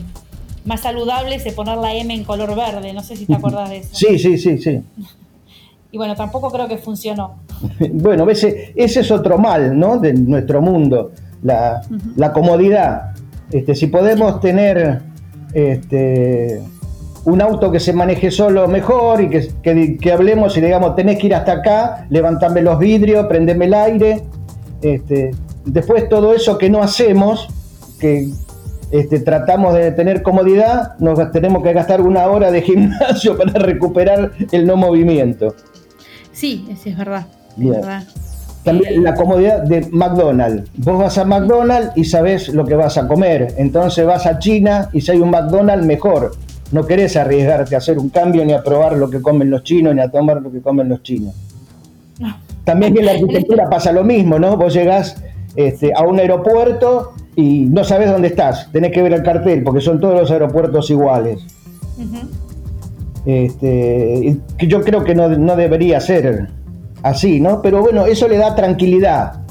más 0.65 0.81
saludable, 0.81 1.39
se 1.39 1.53
poner 1.53 1.79
la 1.79 1.95
M 1.95 2.13
en 2.15 2.25
color 2.25 2.55
verde. 2.55 2.93
No 2.93 3.03
sé 3.03 3.17
si 3.17 3.27
te 3.27 3.35
acordás 3.35 3.71
de 3.71 3.79
eso. 3.79 3.91
Sí, 3.93 4.19
sí, 4.19 4.39
sí, 4.39 4.59
sí. 4.59 4.83
Y 5.91 5.99
bueno, 5.99 6.17
tampoco 6.17 6.51
creo 6.51 6.69
que 6.69 6.79
funcionó. 6.79 7.37
Bueno, 7.93 8.29
ese, 8.29 8.73
ese 8.75 9.01
es 9.01 9.11
otro 9.11 9.39
mal, 9.39 9.79
¿no? 9.79 9.99
De 9.99 10.13
nuestro 10.13 10.61
mundo, 10.61 11.13
la, 11.43 11.83
la 12.17 12.33
comodidad. 12.33 13.13
Este, 13.51 13.75
si 13.75 13.87
podemos 13.87 14.41
tener 14.41 15.03
este, 15.53 16.63
un 17.25 17.41
auto 17.41 17.71
que 17.71 17.79
se 17.79 17.93
maneje 17.93 18.31
solo 18.31 18.67
mejor 18.67 19.21
y 19.21 19.29
que, 19.29 19.99
que, 19.99 20.13
hablemos 20.13 20.57
y 20.57 20.61
digamos, 20.61 20.97
tenés 20.97 21.19
que 21.19 21.27
ir 21.27 21.35
hasta 21.35 21.53
acá, 21.53 22.07
levantame 22.11 22.63
los 22.63 22.79
vidrios, 22.79 23.27
prendeme 23.27 23.67
el 23.67 23.75
aire. 23.75 24.23
Este, 24.81 25.33
después 25.65 26.09
todo 26.09 26.35
eso 26.35 26.59
que 26.59 26.71
no 26.71 26.83
hacemos, 26.83 27.49
que 28.01 28.29
este, 28.93 29.21
tratamos 29.21 29.75
de 29.75 29.91
tener 29.91 30.23
comodidad, 30.23 30.99
nos 30.99 31.33
tenemos 31.33 31.63
que 31.63 31.73
gastar 31.73 32.03
una 32.03 32.27
hora 32.27 32.51
de 32.51 32.61
gimnasio 32.63 33.37
para 33.37 33.55
recuperar 33.55 34.33
el 34.53 34.67
no 34.67 34.77
movimiento. 34.77 35.57
Sí, 36.33 36.67
es 36.71 36.97
verdad. 36.97 37.27
Es 37.59 37.71
verdad. 37.71 38.05
También 38.63 39.03
la 39.03 39.15
comodidad 39.15 39.63
de 39.63 39.89
McDonald's. 39.91 40.71
Vos 40.77 40.99
vas 40.99 41.19
a 41.19 41.25
McDonald's 41.25 41.93
y 41.97 42.05
sabés 42.05 42.51
lo 42.51 42.65
que 42.65 42.75
vas 42.75 42.97
a 42.97 43.09
comer. 43.09 43.55
Entonces 43.57 44.07
vas 44.07 44.27
a 44.27 44.39
China 44.39 44.89
y 44.93 45.01
si 45.01 45.11
hay 45.11 45.19
un 45.19 45.31
McDonald's, 45.31 45.85
mejor. 45.85 46.33
No 46.71 46.87
querés 46.87 47.17
arriesgarte 47.17 47.75
a 47.75 47.79
hacer 47.79 47.99
un 47.99 48.11
cambio 48.11 48.45
ni 48.45 48.53
a 48.53 48.63
probar 48.63 48.97
lo 48.97 49.11
que 49.11 49.21
comen 49.21 49.51
los 49.51 49.63
chinos 49.65 49.95
ni 49.95 50.01
a 50.01 50.11
tomar 50.11 50.41
lo 50.41 50.53
que 50.53 50.61
comen 50.61 50.89
los 50.89 51.03
chinos. 51.03 51.35
También 52.65 52.97
en 52.97 53.07
la 53.07 53.13
arquitectura 53.13 53.69
pasa 53.71 53.91
lo 53.91 54.05
mismo, 54.05 54.39
¿no? 54.39 54.57
Vos 54.57 54.73
llegás 54.73 55.17
este, 55.57 55.93
a 55.95 56.03
un 56.03 56.19
aeropuerto 56.21 57.15
y 57.37 57.67
no 57.67 57.85
sabes 57.85 58.11
dónde 58.11 58.29
estás. 58.29 58.71
Tenés 58.73 58.93
que 58.93 59.03
ver 59.03 59.13
el 59.13 59.23
cartel 59.23 59.63
porque 59.63 59.81
son 59.81 60.01
todos 60.01 60.21
los 60.21 60.31
aeropuertos 60.31 60.91
iguales. 60.91 61.45
este, 63.25 64.37
yo 64.59 64.83
creo 64.83 65.05
que 65.05 65.15
no, 65.15 65.29
no 65.29 65.57
debería 65.57 66.01
ser 66.01 66.49
así, 67.03 67.41
¿no? 67.41 67.63
Pero 67.63 67.81
bueno, 67.81 68.07
eso 68.07 68.29
le 68.29 68.37
da 68.37 68.55
tranquilidad 68.55 69.43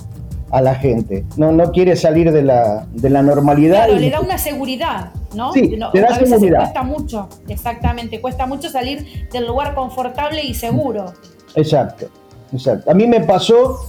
a 0.52 0.62
la 0.62 0.76
gente. 0.76 1.26
No, 1.38 1.52
no 1.52 1.72
quiere 1.72 1.96
salir 1.96 2.32
de 2.32 2.44
la, 2.44 2.86
de 2.91 3.10
la 3.10 3.22
normalidad. 3.22 3.86
Claro, 3.86 4.00
le 4.00 4.10
da 4.10 4.20
una 4.20 4.38
seguridad, 4.38 5.12
¿no? 5.34 5.54
Sí, 5.54 5.76
no, 5.78 5.91
le 5.94 6.02
da 6.02 6.08
a 6.08 6.12
veces 6.12 6.30
seguridad. 6.30 6.60
cuesta 6.60 6.84
mucho, 6.84 7.30
exactamente, 7.48 8.20
cuesta 8.20 8.46
mucho 8.46 8.70
salir 8.70 9.28
del 9.32 9.48
lugar 9.48 9.74
confortable 9.74 10.44
y 10.44 10.54
seguro. 10.54 11.13
Exacto, 11.56 12.08
exacto. 12.54 12.91
A 12.91 12.94
mí 12.94 13.08
me 13.08 13.22
pasó 13.22 13.80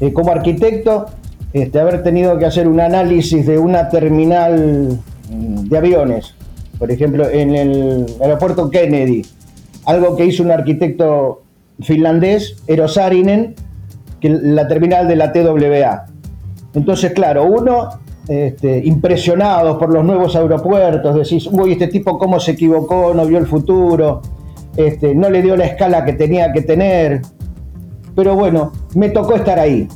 eh, 0.00 0.12
como 0.12 0.32
arquitecto 0.32 1.06
este, 1.52 1.80
haber 1.80 2.02
tenido 2.02 2.38
que 2.38 2.46
hacer 2.46 2.68
un 2.68 2.80
análisis 2.80 3.46
de 3.46 3.58
una 3.58 3.88
terminal 3.88 4.98
de 5.28 5.78
aviones, 5.78 6.34
por 6.78 6.90
ejemplo, 6.90 7.28
en 7.28 7.54
el 7.54 8.06
aeropuerto 8.20 8.70
Kennedy, 8.70 9.22
algo 9.86 10.16
que 10.16 10.26
hizo 10.26 10.42
un 10.42 10.50
arquitecto 10.50 11.42
finlandés, 11.80 12.56
Eero 12.66 12.88
Saarinen, 12.88 13.54
que 14.20 14.28
la 14.28 14.68
terminal 14.68 15.08
de 15.08 15.16
la 15.16 15.32
TWA. 15.32 16.06
Entonces, 16.74 17.12
claro, 17.12 17.44
uno 17.44 17.88
este, 18.28 18.78
impresionado 18.84 19.78
por 19.78 19.92
los 19.92 20.04
nuevos 20.04 20.36
aeropuertos, 20.36 21.16
decís, 21.16 21.48
uy, 21.50 21.72
este 21.72 21.88
tipo 21.88 22.18
cómo 22.18 22.38
se 22.38 22.52
equivocó, 22.52 23.12
no 23.14 23.26
vio 23.26 23.38
el 23.38 23.46
futuro, 23.46 24.22
este, 24.76 25.14
no 25.14 25.30
le 25.30 25.42
dio 25.42 25.56
la 25.56 25.64
escala 25.64 26.04
que 26.04 26.12
tenía 26.12 26.52
que 26.52 26.62
tener. 26.62 27.22
Pero 28.14 28.36
bueno, 28.36 28.72
me 28.94 29.08
tocó 29.08 29.34
estar 29.34 29.58
ahí. 29.58 29.88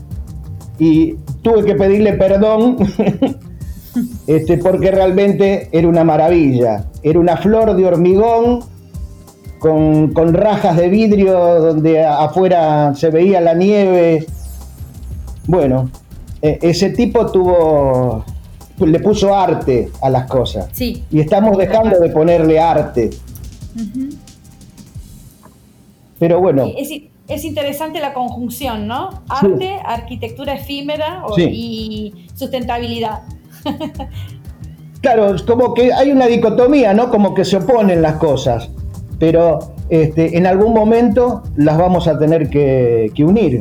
Y 0.78 1.16
tuve 1.44 1.64
que 1.64 1.74
pedirle 1.74 2.14
perdón 2.14 2.78
este, 4.26 4.58
porque 4.58 4.90
realmente 4.90 5.68
era 5.70 5.86
una 5.86 6.02
maravilla. 6.02 6.86
Era 7.02 7.20
una 7.20 7.36
flor 7.36 7.76
de 7.76 7.86
hormigón 7.86 8.60
con, 9.60 10.34
rajas 10.34 10.76
de 10.76 10.88
vidrio 10.88 11.38
donde 11.60 12.04
afuera 12.04 12.94
se 12.94 13.10
veía 13.10 13.40
la 13.40 13.54
nieve. 13.54 14.26
Bueno, 15.46 15.90
e, 16.42 16.58
ese 16.62 16.90
tipo 16.90 17.30
tuvo, 17.30 18.24
le 18.78 19.00
puso 19.00 19.34
arte 19.34 19.90
a 20.02 20.10
las 20.10 20.26
cosas. 20.26 20.68
Sí. 20.72 21.04
Y 21.10 21.20
estamos 21.20 21.56
dejando 21.56 22.00
de 22.00 22.08
ponerle 22.10 22.58
arte. 22.58 23.10
Pero 26.18 26.40
bueno. 26.40 26.66
Es, 27.28 27.44
interesante 27.44 28.00
la 28.00 28.12
conjunción, 28.12 28.86
¿no? 28.86 29.22
Arte, 29.28 29.80
arquitectura 29.84 30.54
efímera 30.54 31.22
y 31.38 32.26
sustentabilidad. 32.34 33.22
claro, 35.00 35.34
como 35.46 35.74
que 35.74 35.92
hay 35.92 36.10
una 36.10 36.26
dicotomía, 36.26 36.92
¿no? 36.92 37.10
Como 37.10 37.34
que 37.34 37.44
se 37.44 37.56
oponen 37.56 38.02
las 38.02 38.16
cosas 38.16 38.70
pero 39.18 39.74
este, 39.88 40.36
en 40.36 40.46
algún 40.46 40.74
momento 40.74 41.42
las 41.56 41.78
vamos 41.78 42.08
a 42.08 42.18
tener 42.18 42.48
que, 42.50 43.12
unir, 43.20 43.60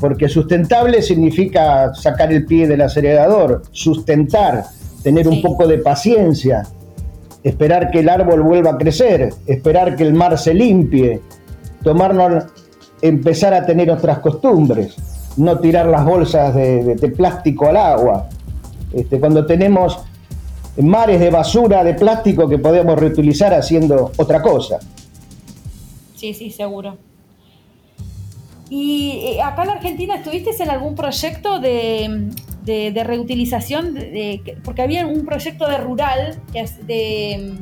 porque 0.00 0.28
sustentable 0.28 1.02
significa 1.02 1.94
sacar 1.94 2.32
el 2.32 2.46
pie 2.46 2.68
del 2.68 2.82
acelerador, 2.82 3.62
sustentar, 3.70 4.64
tener 5.02 5.28
un 5.28 5.42
poco 5.42 5.66
de 5.66 5.78
paciencia, 5.78 6.64
esperar 7.42 7.90
que 7.90 8.00
el 8.00 8.08
árbol 8.08 8.42
vuelva 8.42 8.72
a 8.72 8.78
crecer, 8.78 9.30
esperar 9.46 9.96
que 9.96 10.04
el 10.04 10.14
mar 10.14 10.38
se 10.38 10.54
limpie, 10.54 11.20
tomarnos, 11.82 12.44
empezar 13.04 13.52
a 13.52 13.66
tener 13.66 13.90
otras 13.90 14.20
costumbres, 14.20 14.96
no 15.36 15.58
tirar 15.58 15.86
las 15.86 16.04
bolsas 16.04 16.54
de, 16.54 17.12
plástico 17.14 17.66
al 17.66 17.76
agua. 17.76 18.28
Este, 18.92 19.20
cuando 19.20 19.44
tenemos 19.44 19.98
mares 20.78 21.20
de 21.20 21.28
basura 21.28 21.84
de 21.84 21.94
plástico 21.94 22.48
que 22.48 22.58
podemos 22.58 22.98
reutilizar 22.98 23.52
haciendo 23.52 24.10
otra 24.16 24.40
cosa. 24.40 24.78
Sí, 26.14 26.32
sí, 26.32 26.50
seguro. 26.50 26.96
¿Y 28.70 29.20
eh, 29.22 29.42
acá 29.42 29.64
en 29.64 29.70
Argentina 29.70 30.16
estuviste 30.16 30.50
en 30.62 30.70
algún 30.70 30.94
proyecto 30.94 31.60
de, 31.60 32.30
de, 32.64 33.04
reutilización? 33.04 33.98
porque 34.64 34.80
había 34.80 35.06
un 35.06 35.26
proyecto 35.26 35.68
de 35.68 35.76
rural 35.76 36.40
de, 36.86 37.52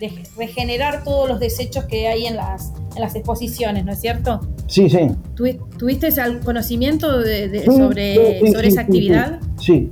de, 0.00 0.22
regenerar 0.36 1.04
todos 1.04 1.28
los 1.28 1.40
desechos 1.40 1.84
que 1.84 2.08
hay 2.08 2.26
en 2.26 2.36
las, 2.36 2.72
en 2.94 3.02
las 3.02 3.14
exposiciones, 3.14 3.84
¿no 3.84 3.92
es 3.92 4.00
cierto? 4.00 4.40
Sí, 4.66 4.88
sí. 4.90 5.10
¿Tuviste 5.78 6.08
algún 6.20 6.42
conocimiento 6.42 7.08
sobre, 7.66 8.52
sobre 8.52 8.68
esa 8.68 8.82
actividad? 8.82 9.40
Sí, 9.58 9.88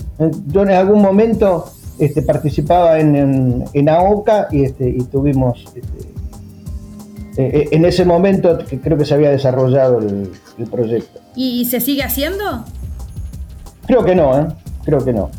yo 0.48 0.62
en 0.62 0.70
algún 0.70 1.02
momento 1.02 1.70
este, 1.98 2.22
participaba 2.22 3.00
en, 3.00 3.64
en, 3.72 3.88
AOCA 3.88 4.48
y, 4.50 4.64
este, 4.64 4.88
y 4.88 5.02
tuvimos, 5.04 5.64
este, 5.74 6.16
eh, 7.38 7.60
eh, 7.60 7.68
en 7.72 7.84
ese 7.84 8.04
momento 8.04 8.58
creo 8.82 8.98
que 8.98 9.04
se 9.04 9.14
había 9.14 9.30
desarrollado 9.30 9.98
el, 10.00 10.30
proyecto. 10.70 11.20
¿Y 11.34 11.64
se 11.66 11.80
sigue 11.80 12.02
haciendo? 12.02 12.64
Creo 13.86 14.04
que 14.04 14.14
no, 14.14 14.38
¿eh? 14.38 14.46
creo 14.84 15.04
que 15.04 15.12
no. 15.12 15.30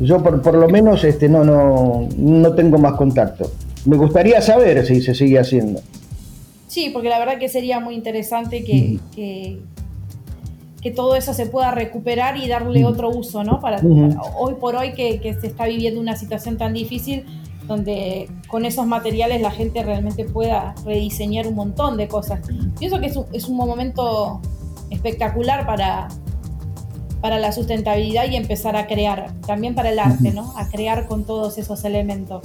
Yo 0.00 0.22
por, 0.22 0.42
por 0.42 0.54
lo 0.54 0.68
menos 0.68 1.04
este, 1.04 1.28
no, 1.28 1.44
no, 1.44 2.08
no 2.16 2.54
tengo 2.54 2.78
más 2.78 2.94
contacto. 2.94 3.50
Me 3.84 3.96
gustaría 3.96 4.40
saber 4.40 4.84
si 4.86 5.00
se 5.00 5.14
sigue 5.14 5.38
haciendo. 5.38 5.80
Sí, 6.66 6.90
porque 6.92 7.08
la 7.08 7.18
verdad 7.18 7.38
que 7.38 7.48
sería 7.48 7.80
muy 7.80 7.94
interesante 7.94 8.64
que, 8.64 8.98
que 10.80 10.90
todo 10.90 11.14
eso 11.14 11.34
se 11.34 11.46
pueda 11.46 11.70
recuperar 11.72 12.36
y 12.36 12.48
darle 12.48 12.84
otro 12.84 13.10
uso, 13.10 13.44
¿no? 13.44 13.60
Para, 13.60 13.80
hoy 14.38 14.54
por 14.54 14.76
hoy 14.76 14.92
que, 14.92 15.36
se 15.40 15.46
está 15.46 15.66
viviendo 15.66 16.00
una 16.00 16.16
situación 16.16 16.56
tan 16.56 16.72
difícil 16.72 17.24
donde 17.66 18.28
con 18.48 18.64
esos 18.64 18.86
materiales 18.86 19.40
la 19.42 19.50
gente 19.50 19.82
realmente 19.82 20.24
pueda 20.24 20.74
rediseñar 20.84 21.46
un 21.46 21.54
montón 21.54 21.96
de 21.96 22.08
cosas. 22.08 22.40
Pienso 22.78 22.98
que 22.98 23.12
es 23.32 23.48
un, 23.48 23.56
momento 23.56 24.40
espectacular 24.90 25.66
para, 25.66 26.08
para 27.20 27.38
la 27.38 27.52
sustentabilidad 27.52 28.30
y 28.30 28.36
empezar 28.36 28.76
a 28.76 28.86
crear, 28.86 29.32
también 29.46 29.74
para 29.74 29.90
el 29.90 29.98
arte, 29.98 30.32
¿no? 30.32 30.54
A 30.56 30.68
crear 30.68 31.06
con 31.06 31.24
todos 31.24 31.58
esos 31.58 31.84
elementos. 31.84 32.42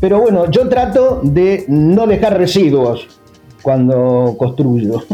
Pero 0.00 0.20
bueno, 0.20 0.50
yo 0.50 0.68
trato 0.68 1.20
de 1.22 1.64
no 1.68 2.06
dejar 2.06 2.36
residuos 2.36 3.06
cuando 3.62 4.34
construyo. 4.38 5.02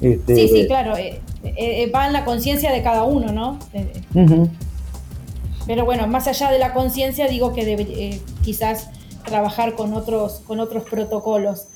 Este, 0.00 0.34
sí, 0.34 0.48
sí, 0.48 0.66
claro. 0.66 0.98
Eh, 0.98 1.22
eh, 1.44 1.54
eh, 1.56 1.90
va 1.90 2.06
en 2.06 2.12
la 2.12 2.26
conciencia 2.26 2.70
de 2.70 2.82
cada 2.82 3.04
uno, 3.04 3.32
¿no? 3.32 3.58
Pero 5.66 5.86
bueno, 5.86 6.06
más 6.08 6.26
allá 6.26 6.50
de 6.50 6.58
la 6.58 6.74
conciencia, 6.74 7.26
digo 7.26 7.54
que 7.54 7.64
debe, 7.64 8.20
quizás 8.42 8.90
trabajar 9.24 9.76
con 9.76 9.94
otros, 9.94 10.42
con 10.46 10.60
otros 10.60 10.84
protocolos. 10.84 11.68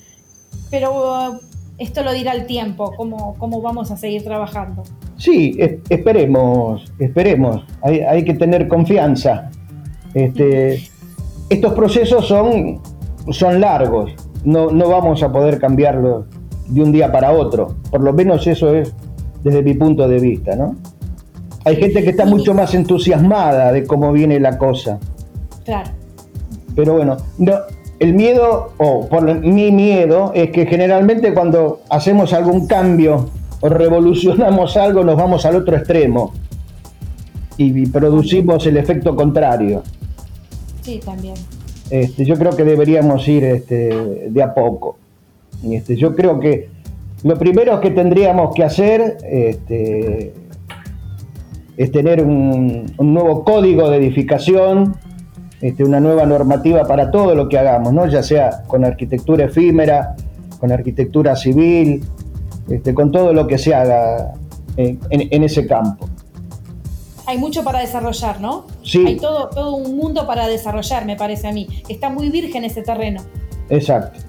Pero 0.69 1.41
esto 1.79 2.03
lo 2.03 2.13
dirá 2.13 2.33
el 2.33 2.47
tiempo, 2.47 2.93
cómo, 2.97 3.35
cómo 3.39 3.61
vamos 3.61 3.91
a 3.91 3.97
seguir 3.97 4.25
trabajando. 4.25 4.83
Sí, 5.17 5.57
esperemos, 5.89 6.93
esperemos. 6.99 7.65
Hay, 7.83 8.25
que 8.25 8.35
tener 8.35 8.69
confianza. 8.69 9.51
Este, 10.15 10.83
estos 11.49 11.73
procesos 11.75 12.27
son, 12.27 12.81
son 13.31 13.61
largos 13.61 14.13
no, 14.45 14.71
no 14.71 14.89
vamos 14.89 15.23
a 15.23 15.33
poder 15.33 15.59
cambiarlo 15.59 16.27
de 16.69 16.83
un 16.83 16.93
día 16.93 17.11
para 17.11 17.33
otro. 17.33 17.77
Por 17.91 18.03
lo 18.03 18.13
menos 18.13 18.47
eso 18.47 18.75
es 18.75 18.95
desde 19.43 19.63
mi 19.63 19.75
punto 19.75 20.09
de 20.09 20.19
vista, 20.19 20.57
¿no? 20.57 20.77
Hay 21.65 21.77
gente 21.77 22.03
que 22.03 22.11
está 22.11 22.25
mucho 22.25 22.55
más 22.55 22.75
entusiasmada 22.75 23.73
de 23.73 23.87
cómo 23.87 24.13
viene 24.13 24.41
la 24.41 24.57
cosa. 24.57 24.99
Claro. 25.65 25.91
Pero 26.75 26.95
bueno, 26.95 27.17
no, 27.39 27.55
el 27.99 28.15
miedo, 28.15 28.73
o 28.79 29.09
por 29.09 29.41
mi 29.41 29.71
miedo, 29.73 30.33
es 30.35 30.51
que 30.51 30.67
generalmente 30.67 31.35
cuando 31.35 31.81
hacemos 31.91 32.33
algún 32.33 32.67
cambio 32.67 33.31
o 33.61 33.69
revolucionamos 33.69 34.77
algo, 34.77 35.05
nos 35.05 35.17
vamos 35.17 35.45
al 35.47 35.57
otro 35.57 35.77
extremo 35.77 36.33
y 37.57 37.87
producimos 37.87 38.65
el 38.67 38.77
efecto 38.77 39.17
contrario. 39.17 39.83
Sí, 40.83 41.01
también. 41.05 41.35
Este, 41.91 42.25
yo 42.25 42.37
creo 42.37 42.55
que 42.55 42.65
deberíamos 42.65 43.27
ir 43.27 43.45
este, 43.45 44.29
de 44.31 44.43
a 44.43 44.55
poco. 44.55 44.97
Este, 45.69 45.97
yo 45.97 46.15
creo 46.15 46.39
que 46.39 46.69
lo 47.25 47.37
primero 47.37 47.81
que 47.81 47.91
tendríamos 47.91 48.55
que 48.55 48.63
hacer 48.63 49.19
este, 49.29 50.33
es 51.77 51.93
tener 51.93 52.23
un, 52.23 52.87
nuevo 52.99 53.45
código 53.45 53.91
de 53.91 53.97
edificación, 53.97 54.97
este, 55.61 55.85
una 55.85 56.01
nueva 56.01 56.27
normativa 56.27 56.85
para 56.85 57.11
todo 57.11 57.35
lo 57.35 57.49
que 57.49 57.59
hagamos, 57.59 57.93
¿no? 57.93 58.07
ya 58.07 58.23
sea 58.23 58.63
con 58.67 58.85
arquitectura 58.85 59.47
efímera, 59.47 60.17
con 60.61 60.73
arquitectura 60.73 61.37
civil, 61.37 62.05
este, 62.69 62.95
con 62.95 63.13
todo 63.13 63.33
lo 63.33 63.47
que 63.47 63.59
se 63.59 63.75
haga 63.75 64.35
en, 64.77 65.43
ese 65.43 65.67
campo. 65.67 66.09
Hay 67.27 67.39
mucho 67.39 67.63
para 67.65 67.81
desarrollar, 67.81 68.41
¿no? 68.41 68.67
Sí. 68.83 69.05
Hay 69.07 69.17
todo, 69.17 69.49
todo 69.49 69.75
un 69.75 69.97
mundo 69.97 70.27
para 70.27 70.47
desarrollar, 70.47 71.05
me 71.05 71.17
parece 71.17 71.49
a 71.49 71.53
mí. 71.53 71.69
Está 71.89 72.09
muy 72.09 72.31
virgen 72.31 72.65
ese 72.65 72.83
terreno. 72.83 73.21
Exacto, 73.69 74.21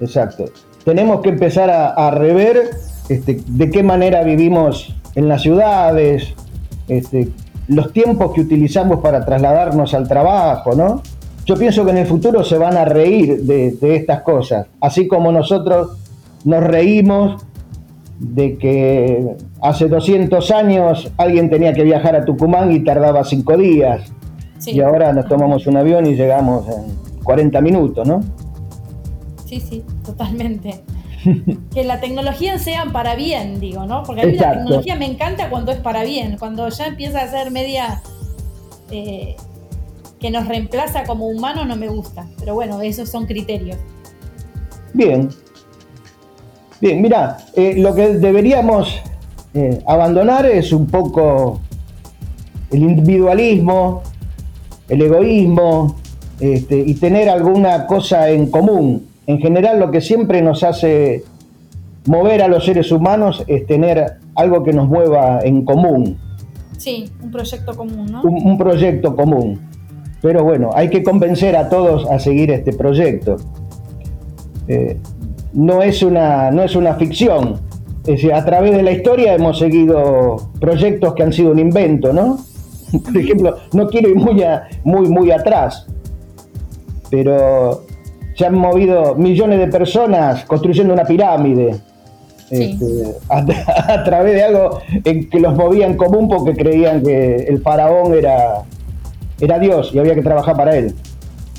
exacto 0.00 0.44
tenemos 0.88 1.20
que 1.20 1.28
empezar 1.28 1.68
a, 1.68 2.10
rever 2.12 2.70
este, 3.10 3.42
de 3.46 3.70
qué 3.70 3.82
manera 3.82 4.22
vivimos 4.22 4.94
en 5.16 5.28
las 5.28 5.42
ciudades, 5.42 6.32
este, 6.88 7.28
los 7.68 7.92
tiempos 7.92 8.32
que 8.32 8.40
utilizamos 8.40 9.00
para 9.00 9.24
trasladarnos 9.24 9.94
al 9.94 10.08
trabajo, 10.08 10.74
¿no? 10.74 11.02
Yo 11.44 11.56
pienso 11.56 11.84
que 11.84 11.92
en 11.92 11.98
el 11.98 12.06
futuro 12.06 12.44
se 12.44 12.58
van 12.58 12.76
a 12.76 12.84
reír 12.84 13.42
de, 13.42 13.96
estas 13.96 14.22
cosas, 14.22 14.66
así 14.80 15.06
como 15.06 15.32
nosotros 15.32 15.96
nos 16.44 16.62
reímos 16.62 17.42
de 18.18 18.58
que 18.58 19.36
hace 19.62 19.88
200 19.88 20.50
años 20.50 21.10
alguien 21.16 21.48
tenía 21.48 21.72
que 21.72 21.84
viajar 21.84 22.16
a 22.16 22.24
Tucumán 22.24 22.72
y 22.72 22.80
tardaba 22.80 23.24
cinco 23.24 23.56
días, 23.56 24.12
y 24.66 24.80
ahora 24.80 25.12
nos 25.12 25.26
tomamos 25.26 25.66
un 25.66 25.76
avión 25.76 26.06
y 26.06 26.16
llegamos 26.16 26.66
en 26.68 27.22
40 27.22 27.60
minutos, 27.60 28.06
¿no? 28.06 28.20
Sí, 29.46 29.60
sí, 29.60 29.82
totalmente. 30.04 30.82
que 31.74 31.84
la 31.84 32.00
tecnología 32.00 32.58
sea 32.58 32.86
para 32.86 33.14
bien, 33.14 33.60
digo, 33.60 33.86
¿no? 33.86 34.02
Porque 34.02 34.22
a 34.22 34.26
mí 34.26 34.32
la 34.32 34.52
tecnología 34.52 34.96
me 34.96 35.06
encanta 35.06 35.50
cuando 35.50 35.72
es 35.72 35.78
para 35.78 36.04
bien, 36.04 36.36
cuando 36.38 36.68
ya 36.68 36.86
empieza 36.86 37.22
a 37.22 37.28
ser 37.28 37.50
media 37.50 38.02
eh, 38.90 39.36
que 40.18 40.30
nos 40.30 40.46
reemplaza 40.48 41.04
como 41.04 41.28
humanos 41.28 41.66
no 41.66 41.76
me 41.76 41.88
gusta. 41.88 42.26
Pero 42.38 42.54
bueno, 42.54 42.80
esos 42.80 43.08
son 43.08 43.26
criterios. 43.26 43.78
Bien. 44.92 45.28
Bien, 46.80 47.02
mira, 47.02 47.38
eh, 47.54 47.74
lo 47.76 47.94
que 47.94 48.14
deberíamos 48.18 49.00
eh, 49.54 49.82
abandonar 49.86 50.46
es 50.46 50.72
un 50.72 50.86
poco 50.86 51.60
el 52.70 52.82
individualismo, 52.82 54.02
el 54.88 55.02
egoísmo, 55.02 55.96
este, 56.38 56.78
y 56.78 56.94
tener 56.94 57.28
alguna 57.28 57.86
cosa 57.86 58.30
en 58.30 58.48
común 58.48 59.07
en 59.28 59.38
general 59.40 59.78
lo 59.78 59.90
que 59.90 60.00
siempre 60.00 60.40
nos 60.40 60.62
hace 60.64 61.22
mover 62.06 62.40
a 62.40 62.48
los 62.48 62.64
seres 62.64 62.90
humanos 62.90 63.44
es 63.46 63.66
tener 63.66 64.14
algo 64.34 64.64
que 64.64 64.72
nos 64.72 64.88
mueva 64.88 65.40
en 65.42 65.66
común. 65.66 66.16
Sí, 66.78 67.10
un 67.22 67.30
proyecto 67.30 67.76
común, 67.76 68.10
¿no? 68.10 68.22
Un, 68.22 68.56
proyecto 68.56 69.14
común. 69.14 69.60
Pero 70.22 70.44
bueno, 70.44 70.70
hay 70.74 70.88
que 70.88 71.02
convencer 71.02 71.56
a 71.56 71.68
todos 71.68 72.10
a 72.10 72.18
seguir 72.18 72.50
este 72.50 72.72
proyecto. 72.72 73.36
Eh, 74.66 74.98
no, 75.52 75.82
es 75.82 76.02
una, 76.02 76.50
no 76.50 76.62
es 76.62 76.74
una 76.74 76.94
ficción. 76.94 77.60
Es 78.00 78.22
decir, 78.22 78.32
a 78.32 78.42
través 78.46 78.74
de 78.74 78.82
la 78.82 78.92
historia 78.92 79.34
hemos 79.34 79.58
seguido 79.58 80.36
proyectos 80.58 81.14
que 81.14 81.22
han 81.22 81.34
sido 81.34 81.52
un 81.52 81.58
invento, 81.58 82.14
¿no? 82.14 82.38
Por 83.04 83.18
ejemplo, 83.18 83.56
no 83.74 83.88
quiero 83.88 84.08
ir 84.08 84.16
muy, 84.16 84.42
muy, 84.84 85.06
muy 85.08 85.30
atrás, 85.30 85.86
pero 87.10 87.82
se 88.38 88.46
han 88.46 88.54
movido 88.54 89.16
millones 89.16 89.58
de 89.58 89.66
personas 89.66 90.44
construyendo 90.44 90.94
una 90.94 91.04
pirámide. 91.04 91.74
Este, 92.48 93.16
a, 93.28 94.04
través 94.04 94.34
de 94.34 94.42
algo 94.44 94.78
en 95.04 95.28
que 95.28 95.40
los 95.40 95.56
movía 95.56 95.86
en 95.86 95.96
común 95.96 96.28
porque 96.28 96.54
creían 96.54 97.02
que 97.02 97.34
el 97.34 97.60
faraón 97.60 98.14
era, 98.14 98.62
era 99.40 99.58
Dios 99.58 99.90
y 99.92 99.98
había 99.98 100.14
que 100.14 100.22
trabajar 100.22 100.56
para 100.56 100.76
él. 100.76 100.94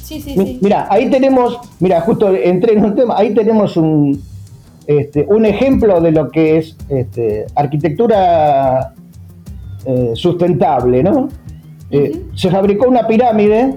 Sí, 0.02 0.22
sí, 0.22 0.58
Mira, 0.62 0.88
ahí 0.90 1.10
tenemos, 1.10 1.60
mira, 1.82 2.00
justo 2.00 2.34
entré 2.34 2.74
en 2.74 2.86
un 2.86 2.96
tema, 2.96 3.16
ahí 3.18 3.34
tenemos 3.34 3.76
un, 3.76 4.24
este, 4.88 5.28
un 5.30 5.46
ejemplo 5.46 6.00
de 6.00 6.14
lo 6.14 6.32
que 6.32 6.60
es 6.60 6.78
este, 6.88 7.46
arquitectura 7.56 8.94
eh, 9.86 10.12
sustentable, 10.14 11.04
¿no? 11.04 11.28
Eh, 11.92 12.24
se 12.36 12.50
fabricó 12.50 12.88
una 12.88 13.06
pirámide 13.06 13.76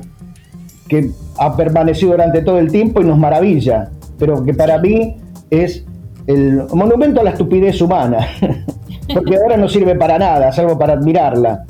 que 0.88 1.10
ha 1.42 1.56
permanecido 1.56 2.12
durante 2.12 2.40
todo 2.42 2.58
el 2.58 2.70
tiempo 2.70 3.00
y 3.00 3.04
nos 3.04 3.18
maravilla, 3.18 3.90
pero 4.16 4.44
que 4.44 4.54
para 4.54 4.78
mí 4.78 5.16
es 5.50 5.84
el 6.28 6.62
monumento 6.72 7.20
a 7.20 7.24
la 7.24 7.30
estupidez 7.30 7.82
humana, 7.82 8.28
porque 9.12 9.36
ahora 9.36 9.56
no 9.56 9.68
sirve 9.68 9.96
para 9.96 10.18
nada, 10.18 10.52
salvo 10.52 10.78
para 10.78 10.92
admirarla. 10.92 11.64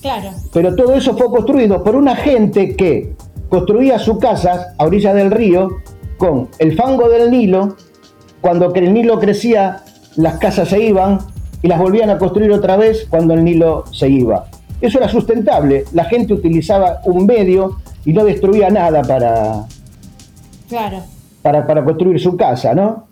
Claro. 0.00 0.30
Pero 0.52 0.76
todo 0.76 0.94
eso 0.94 1.16
fue 1.16 1.26
construido 1.26 1.82
por 1.82 1.96
una 1.96 2.14
gente 2.14 2.76
que 2.76 3.14
construía 3.48 3.98
sus 3.98 4.18
casas 4.18 4.68
a 4.78 4.84
orilla 4.84 5.12
del 5.12 5.32
río 5.32 5.70
con 6.18 6.48
el 6.60 6.76
fango 6.76 7.08
del 7.08 7.30
Nilo. 7.32 7.76
Cuando 8.40 8.72
el 8.74 8.94
Nilo 8.94 9.18
crecía, 9.18 9.82
las 10.14 10.38
casas 10.38 10.68
se 10.68 10.80
iban 10.80 11.18
y 11.62 11.66
las 11.66 11.80
volvían 11.80 12.10
a 12.10 12.18
construir 12.18 12.52
otra 12.52 12.76
vez 12.76 13.08
cuando 13.10 13.34
el 13.34 13.42
Nilo 13.42 13.84
se 13.90 14.08
iba. 14.08 14.46
Eso 14.80 14.98
era 14.98 15.08
sustentable. 15.08 15.84
La 15.92 16.04
gente 16.04 16.32
utilizaba 16.32 17.00
un 17.04 17.26
medio 17.26 17.78
y 18.06 18.12
no 18.12 18.24
destruía 18.24 18.70
nada 18.70 19.02
para, 19.02 19.66
claro. 20.68 21.02
para, 21.42 21.66
para 21.66 21.84
construir 21.84 22.20
su 22.20 22.36
casa, 22.36 22.72
¿no? 22.72 23.08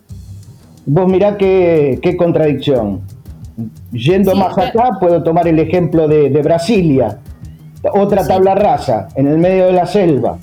Vos 0.85 1.07
mirá 1.07 1.37
qué, 1.37 1.99
qué 2.01 2.15
contradicción. 2.15 3.01
Yendo 3.91 4.35
más 4.35 4.57
acá, 4.57 4.97
puedo 4.99 5.21
tomar 5.21 5.49
el 5.49 5.59
ejemplo 5.59 6.07
de, 6.07 6.29
Brasilia, 6.41 7.19
otra 7.93 8.25
tabla 8.25 8.55
rasa, 8.55 9.09
en 9.15 9.27
el 9.27 9.37
medio 9.37 9.65
de 9.65 9.73
la 9.73 9.85
selva. 9.85 10.37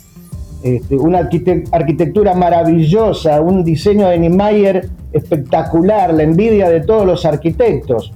Este, 0.62 0.97
una 0.97 1.29
arquitectura 1.73 2.35
maravillosa, 2.35 3.41
un 3.41 3.65
diseño 3.65 4.09
de 4.09 4.19
Niemeyer 4.19 4.88
espectacular, 5.12 6.12
la 6.12 6.25
envidia 6.25 6.69
de 6.69 6.81
todos 6.81 7.07
los 7.07 7.25
arquitectos, 7.25 8.12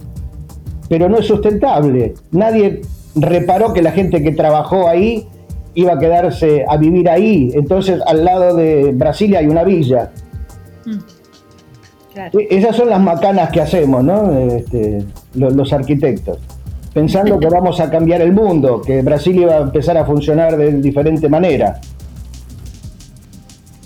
pero 0.88 1.08
no 1.08 1.18
es 1.18 1.26
sustentable. 1.26 2.14
Nadie 2.30 2.82
reparó 3.14 3.72
que 3.72 3.80
la 3.80 3.92
gente 3.92 4.22
que 4.22 4.32
trabajó 4.32 4.86
ahí 4.86 5.26
iba 5.76 5.92
a 5.92 5.98
quedarse 5.98 6.64
a 6.66 6.76
vivir 6.76 7.08
ahí. 7.08 7.50
Entonces, 7.54 8.00
al 8.06 8.24
lado 8.24 8.56
de 8.56 8.92
Brasilia 8.92 9.38
hay 9.38 9.46
una 9.46 9.62
villa. 9.62 10.10
Mm. 10.84 10.98
E-, 12.38 12.48
esas 12.50 12.74
son 12.74 12.88
las 12.88 13.00
macanas 13.00 13.50
que 13.50 13.60
hacemos, 13.60 14.02
¿no? 14.02 14.32
Este, 14.38 15.04
los, 15.34 15.72
arquitectos. 15.72 16.38
Pensando 16.92 17.38
que 17.38 17.48
vamos 17.48 17.78
a 17.78 17.90
cambiar 17.90 18.22
el 18.22 18.32
mundo, 18.32 18.80
que 18.80 19.02
Brasil 19.02 19.36
iba 19.36 19.56
a 19.56 19.60
empezar 19.60 19.98
a 19.98 20.06
funcionar 20.06 20.56
de 20.56 20.80
diferente 20.80 21.28
manera. 21.28 21.78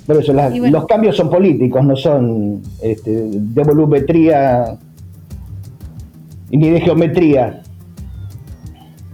Pero 0.06 0.20
eso, 0.20 0.32
los 0.32 0.86
cambios 0.86 1.16
son 1.16 1.28
políticos, 1.28 1.84
no 1.84 1.96
son 1.96 2.62
este, 2.80 3.10
de 3.32 3.62
volumetría 3.64 4.76
ni 6.52 6.70
de 6.70 6.80
geometría. 6.80 7.62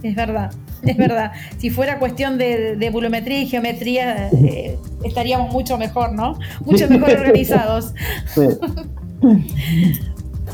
Es 0.03 0.15
verdad 0.15 0.51
es 0.83 0.97
verdad. 0.97 1.31
Si 1.57 1.69
fuera 1.69 1.99
cuestión 1.99 2.37
de, 2.37 2.75
de 2.75 2.89
volumetría 2.89 3.41
y 3.41 3.47
geometría, 3.47 4.29
eh, 4.29 4.77
estaríamos 5.03 5.51
mucho 5.51 5.77
mejor, 5.77 6.13
¿no? 6.13 6.37
Mucho 6.65 6.87
mejor 6.89 7.09
organizados. 7.19 7.93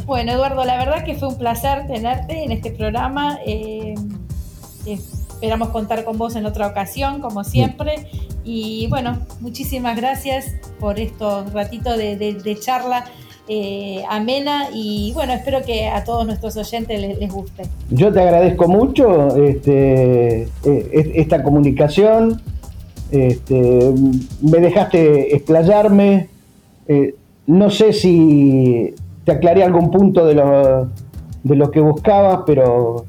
bueno, 0.06 0.32
Eduardo, 0.32 0.66
la 0.66 0.78
verdad 0.78 1.04
que 1.04 1.16
fue 1.16 1.30
un 1.30 1.38
placer 1.38 1.88
tenerte 1.88 2.44
en 2.44 2.52
este 2.52 2.72
programa. 2.72 3.40
Eh, 3.46 3.96
esperamos 4.86 5.70
contar 5.70 6.04
con 6.04 6.18
vos 6.18 6.36
en 6.36 6.46
otra 6.46 6.68
ocasión, 6.68 7.22
como 7.22 7.44
siempre. 7.44 8.08
Y 8.44 8.88
bueno, 8.88 9.20
muchísimas 9.40 9.96
gracias 9.96 10.48
por 10.80 11.00
estos 11.00 11.54
ratitos 11.54 11.98
de 11.98 12.58
charla 12.60 13.06
eh, 13.48 14.04
amena 14.10 14.70
y 14.74 15.12
bueno, 15.14 15.34
espero 15.34 15.64
que 15.64 15.88
a 15.88 16.04
todos 16.04 16.26
nuestros 16.26 16.56
oyentes 16.56 17.00
les, 17.20 17.32
guste. 17.32 17.64
Yo 17.90 18.12
te 18.14 18.22
agradezco 18.22 18.68
mucho 18.68 19.36
este, 19.36 20.44
eh, 20.44 21.12
esta 21.16 21.44
comunicación, 21.44 22.42
este, 23.12 23.94
me 24.42 24.60
dejaste 24.60 25.36
explayarme, 25.36 26.30
Eh, 26.86 27.16
no 27.48 27.70
sé 27.70 27.94
si 27.94 28.94
te 29.24 29.32
aclaré 29.32 29.64
algún 29.64 29.90
punto 29.90 30.26
de 30.26 30.34
lo, 30.36 30.90
de 31.44 31.56
lo 31.56 31.72
que 31.72 31.80
buscabas, 31.80 32.42
pero 32.46 33.06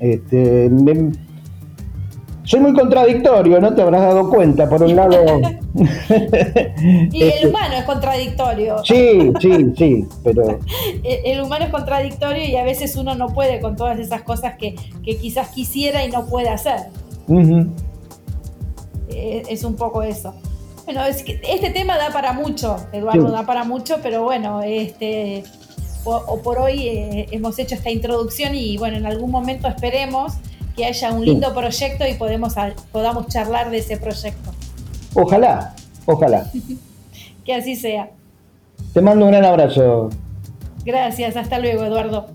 este, 0.00 0.70
soy 2.44 2.60
muy 2.60 2.74
contradictorio, 2.74 3.60
¿no? 3.60 3.74
Te 3.74 3.82
habrás 3.82 4.02
dado 4.02 4.28
cuenta, 4.28 4.68
por 4.68 4.82
un 4.82 4.94
lado... 4.94 5.16
y 5.74 7.22
el 7.22 7.28
este, 7.28 7.48
humano 7.48 7.74
es 7.74 7.84
contradictorio. 7.84 8.84
Sí, 8.84 9.32
sí, 9.40 9.72
sí, 9.76 10.06
pero... 10.22 10.58
El, 11.02 11.40
humano 11.40 11.64
es 11.64 11.70
contradictorio 11.70 12.44
y 12.44 12.56
a 12.56 12.64
veces 12.64 12.96
uno 12.96 13.14
no 13.14 13.28
puede 13.28 13.60
con 13.60 13.76
todas 13.76 13.98
esas 13.98 14.22
cosas 14.22 14.54
que, 14.56 14.74
quizás 15.02 15.48
quisiera 15.48 16.04
y 16.04 16.10
no 16.10 16.26
puede 16.26 16.50
hacer. 16.50 16.80
Eh, 19.08 19.42
es, 19.48 19.64
un 19.64 19.76
poco 19.76 20.02
eso. 20.02 20.34
Bueno, 20.84 21.02
es 21.04 21.22
que 21.22 21.40
este 21.48 21.70
tema 21.70 21.96
da 21.96 22.10
para 22.12 22.34
mucho, 22.34 22.76
Eduardo, 22.92 23.30
da 23.30 23.46
para 23.46 23.64
mucho, 23.64 24.00
pero 24.02 24.22
bueno, 24.22 24.62
este, 24.62 25.44
o, 26.04 26.40
por 26.42 26.58
hoy 26.58 26.88
eh, 26.88 27.26
hemos 27.30 27.58
hecho 27.58 27.74
esta 27.74 27.90
introducción 27.90 28.54
y 28.54 28.76
bueno, 28.76 28.98
en 28.98 29.06
algún 29.06 29.30
momento 29.30 29.66
esperemos 29.66 30.34
que 30.76 30.84
haya 30.84 31.12
un 31.12 31.24
lindo 31.24 31.54
proyecto 31.54 32.06
y 32.06 32.14
podemos, 32.14 32.54
podamos 32.92 33.28
charlar 33.28 33.70
de 33.70 33.78
ese 33.78 33.96
proyecto. 33.96 34.50
Ojalá, 35.14 35.74
ojalá. 36.06 36.50
que 37.44 37.54
así 37.54 37.76
sea. 37.76 38.10
Te 38.92 39.00
mando 39.00 39.26
un 39.26 39.32
gran 39.32 39.44
abrazo. 39.44 40.10
Gracias, 40.84 41.36
hasta 41.36 41.58
luego 41.58 41.84
Eduardo. 41.84 42.26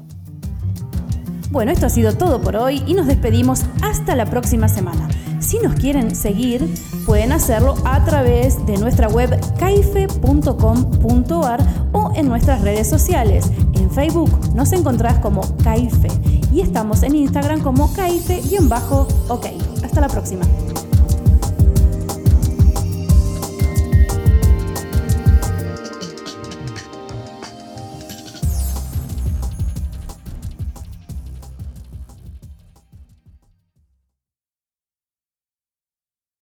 Bueno, 1.51 1.71
esto 1.71 1.87
ha 1.87 1.89
sido 1.89 2.15
todo 2.15 2.41
por 2.41 2.55
hoy 2.55 2.83
y 2.85 2.93
nos 2.93 3.07
despedimos 3.07 3.63
hasta 3.81 4.15
la 4.15 4.25
próxima 4.25 4.67
semana. 4.67 5.07
Si 5.39 5.57
nos 5.59 5.75
quieren 5.75 6.15
seguir, 6.15 6.67
pueden 7.05 7.31
hacerlo 7.31 7.75
a 7.85 8.03
través 8.05 8.65
de 8.67 8.77
nuestra 8.77 9.07
web 9.07 9.39
caife.com.ar 9.57 11.59
o 11.91 12.11
en 12.15 12.27
nuestras 12.27 12.61
redes 12.61 12.87
sociales. 12.87 13.49
En 13.73 13.89
Facebook 13.89 14.53
nos 14.53 14.73
encontrás 14.73 15.17
como 15.19 15.41
Caife 15.63 16.38
y 16.51 16.61
estamos 16.61 17.03
en 17.03 17.15
Instagram 17.15 17.61
como 17.61 17.93
caife-ok. 17.93 19.45
Hasta 19.83 20.01
la 20.01 20.07
próxima. 20.07 20.45